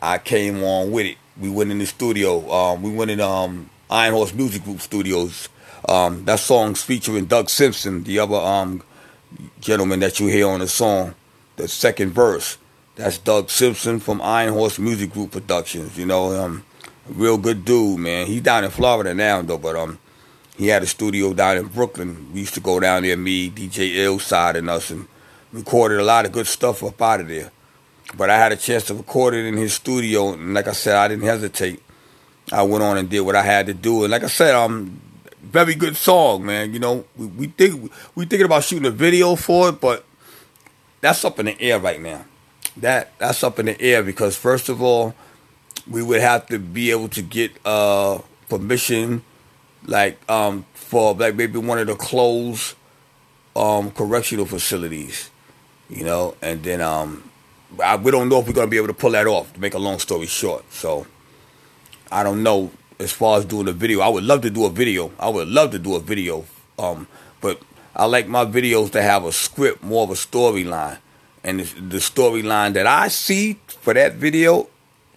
[0.00, 1.18] I came on with it.
[1.38, 2.50] We went in the studio.
[2.50, 5.48] Um, we went in um, Iron Horse Music Group studios.
[5.88, 8.82] Um, that song's featuring Doug Simpson, the other um,
[9.60, 11.14] gentleman that you hear on the song.
[11.56, 12.58] The second verse,
[12.96, 15.96] that's Doug Simpson from Iron Horse Music Group Productions.
[15.96, 16.64] You know, um,
[17.08, 18.26] real good dude, man.
[18.26, 19.98] He's down in Florida now, though, but um,
[20.56, 22.32] he had a studio down in Brooklyn.
[22.32, 25.06] We used to go down there, me, DJ Illside, and us, and
[25.52, 27.50] recorded a lot of good stuff up out of there.
[28.16, 30.96] But I had a chance to record it in his studio, and like I said,
[30.96, 31.82] I didn't hesitate.
[32.50, 35.00] I went on and did what I had to do, and like I said, um,
[35.42, 36.72] very good song, man.
[36.72, 40.04] You know, we, we think we thinking about shooting a video for it, but
[41.00, 42.24] that's up in the air right now.
[42.76, 45.14] That that's up in the air because first of all,
[45.88, 49.22] we would have to be able to get uh permission,
[49.86, 52.74] like um for like maybe one of the closed
[53.56, 55.30] um correctional facilities,
[55.88, 57.27] you know, and then um
[57.82, 59.52] I, we don't know if we're gonna be able to pull that off.
[59.52, 61.06] To make a long story short, so
[62.10, 64.00] I don't know as far as doing a video.
[64.00, 65.12] I would love to do a video.
[65.18, 66.44] I would love to do a video,
[66.78, 67.06] um,
[67.40, 67.60] but
[67.94, 70.98] I like my videos to have a script, more of a storyline,
[71.44, 74.68] and the storyline that I see for that video,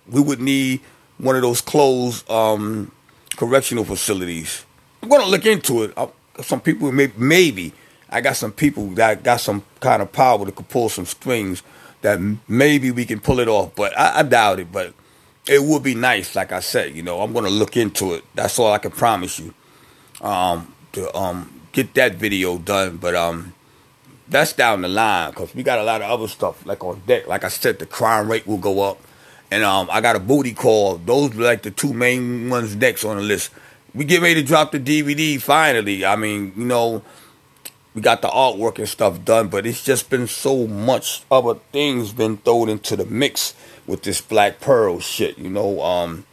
[0.08, 0.82] we would need
[1.18, 2.92] one of those closed um,
[3.36, 4.66] correctional facilities.
[5.02, 5.94] I'm gonna look into it.
[5.96, 6.10] I,
[6.42, 7.74] some people may, maybe
[8.10, 11.64] I got some people that got some kind of power that could pull some strings
[12.02, 14.72] that maybe we can pull it off, but I, I doubt it.
[14.72, 14.94] But
[15.48, 16.96] it would be nice, like I said.
[16.96, 18.24] You know, I'm gonna look into it.
[18.36, 19.54] That's all I can promise you.
[20.22, 23.54] Um, to um get that video done, but um,
[24.28, 27.28] that's down the line because we got a lot of other stuff like on deck.
[27.28, 29.00] Like I said, the crime rate will go up,
[29.50, 30.98] and um, I got a booty call.
[30.98, 33.52] Those like the two main ones next on the list.
[33.94, 36.06] We get ready to drop the DVD finally.
[36.06, 37.04] I mean, you know,
[37.94, 42.14] we got the artwork and stuff done, but it's just been so much other things
[42.14, 43.54] been thrown into the mix
[43.86, 45.82] with this Black Pearl shit, you know.
[45.82, 46.26] Um,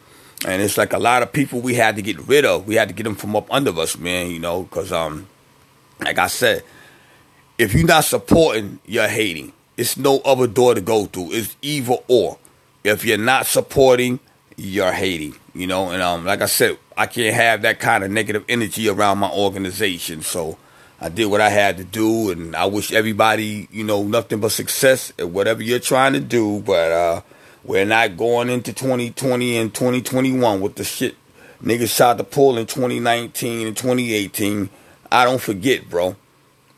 [0.46, 2.66] and it's like a lot of people we had to get rid of.
[2.66, 5.26] We had to get them from up under us, man, you know, because um,
[6.00, 6.62] like I said,
[7.58, 9.52] if you're not supporting, you're hating.
[9.76, 11.32] It's no other door to go through.
[11.32, 12.38] It's either or.
[12.84, 14.20] If you're not supporting,
[14.56, 15.34] you're hating.
[15.54, 18.88] You know, and um, like I said, I can't have that kind of negative energy
[18.88, 20.22] around my organization.
[20.22, 20.56] So
[21.00, 24.50] I did what I had to do, and I wish everybody, you know, nothing but
[24.50, 26.60] success at whatever you're trying to do.
[26.60, 27.20] But uh,
[27.62, 31.14] we're not going into 2020 and 2021 with the shit
[31.62, 34.70] niggas shot to pull in 2019 and 2018.
[35.10, 36.16] I don't forget, bro.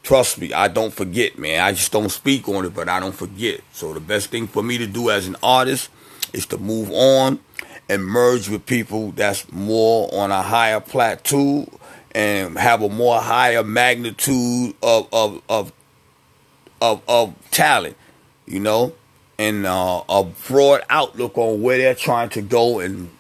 [0.03, 1.61] Trust me, I don't forget, man.
[1.63, 3.61] I just don't speak on it, but I don't forget.
[3.73, 5.91] So the best thing for me to do as an artist
[6.33, 7.41] is to move on
[7.89, 11.67] and merge with people that's more on a higher plateau
[12.13, 15.73] and have a more higher magnitude of of of
[16.81, 17.97] of, of talent,
[18.47, 18.95] you know,
[19.39, 23.11] and uh, a broad outlook on where they're trying to go and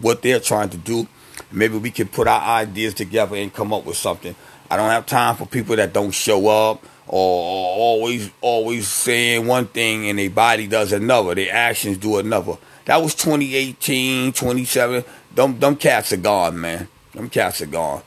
[0.00, 1.06] what they're trying to do.
[1.50, 4.34] Maybe we can put our ideas together and come up with something.
[4.70, 9.66] I don't have time for people that don't show up or, always always saying one
[9.66, 11.34] thing and their body does another.
[11.34, 12.56] Their actions do another.
[12.86, 15.04] That was 2018, 27.
[15.34, 16.88] Them, them cats are gone, man.
[17.12, 18.02] Them cats are gone.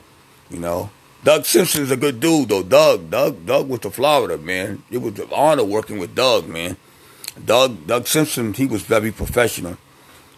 [0.56, 0.90] You know,
[1.22, 2.64] Doug Simpson's a good dude though.
[2.64, 4.84] Doug, Doug, Doug went to Florida, man.
[4.90, 6.78] It was an honor working with Doug, man.
[7.44, 9.76] Doug, Doug Simpson, he was very professional.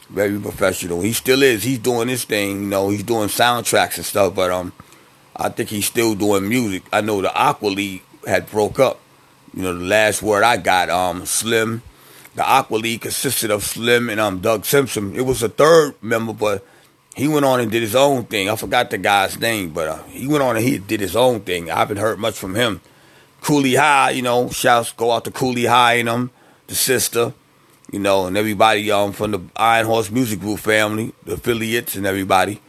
[0.09, 1.01] Very professional.
[1.01, 1.61] He still is.
[1.61, 2.63] He's doing this thing.
[2.63, 4.33] You know, he's doing soundtracks and stuff.
[4.33, 4.73] But um,
[5.35, 6.81] I think he's still doing music.
[6.91, 8.99] I know the Aqua League had broke up.
[9.53, 11.83] You know, the last word I got, um, Slim.
[12.33, 15.15] The Aqua League consisted of Slim and um Doug Simpson.
[15.15, 16.65] It was a third member, but
[17.17, 18.47] he went on and did his own thing.
[18.47, 21.39] I forgot the guy's name, but uh, he went on and he did his own
[21.39, 21.71] thing.
[21.71, 22.79] I haven't heard much from him.
[23.41, 26.29] Cooley High, you know, shouts go out to Cooley High and them,
[26.67, 27.33] the sister,
[27.91, 32.05] you know, and everybody um from the Iron Horse Music Group family, the affiliates and
[32.05, 32.61] everybody.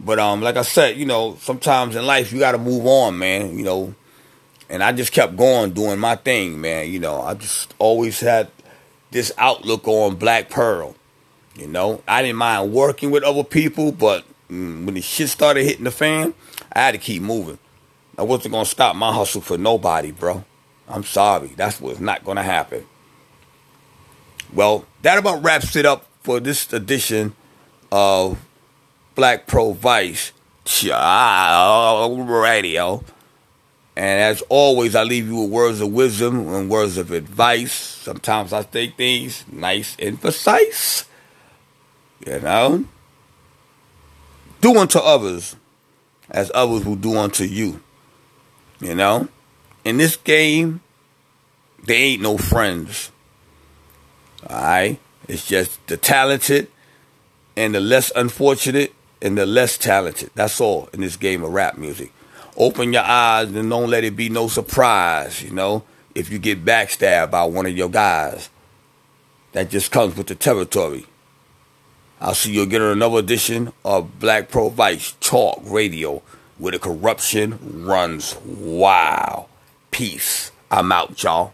[0.00, 3.16] But um, like I said, you know, sometimes in life you got to move on,
[3.20, 3.56] man.
[3.56, 3.94] You know,
[4.68, 6.90] and I just kept going doing my thing, man.
[6.90, 8.50] You know, I just always had
[9.12, 10.96] this outlook on Black Pearl.
[11.56, 15.64] You know, I didn't mind working with other people, but mm, when the shit started
[15.64, 16.34] hitting the fan,
[16.72, 17.58] I had to keep moving.
[18.16, 20.44] I wasn't gonna stop my hustle for nobody, bro.
[20.88, 22.86] I'm sorry, that's what's not gonna happen.
[24.52, 27.34] Well, that about wraps it up for this edition
[27.90, 28.38] of
[29.14, 30.32] Black Pro Vice
[30.82, 33.04] Radio.
[33.94, 37.72] And as always, I leave you with words of wisdom and words of advice.
[37.72, 41.04] Sometimes I say things nice and precise.
[42.26, 42.84] You know?
[44.60, 45.56] Do unto others
[46.30, 47.80] as others will do unto you.
[48.80, 49.28] You know?
[49.84, 50.80] In this game,
[51.84, 53.10] there ain't no friends.
[54.48, 55.00] Alright?
[55.28, 56.68] It's just the talented
[57.56, 60.30] and the less unfortunate and the less talented.
[60.34, 62.12] That's all in this game of rap music.
[62.56, 66.64] Open your eyes and don't let it be no surprise, you know, if you get
[66.64, 68.50] backstabbed by one of your guys.
[69.52, 71.06] That just comes with the territory.
[72.24, 76.22] I'll see you again on another edition of Black Pro Vice Talk Radio,
[76.56, 79.46] where the corruption runs wild.
[79.90, 80.52] Peace.
[80.70, 81.52] I'm out, y'all.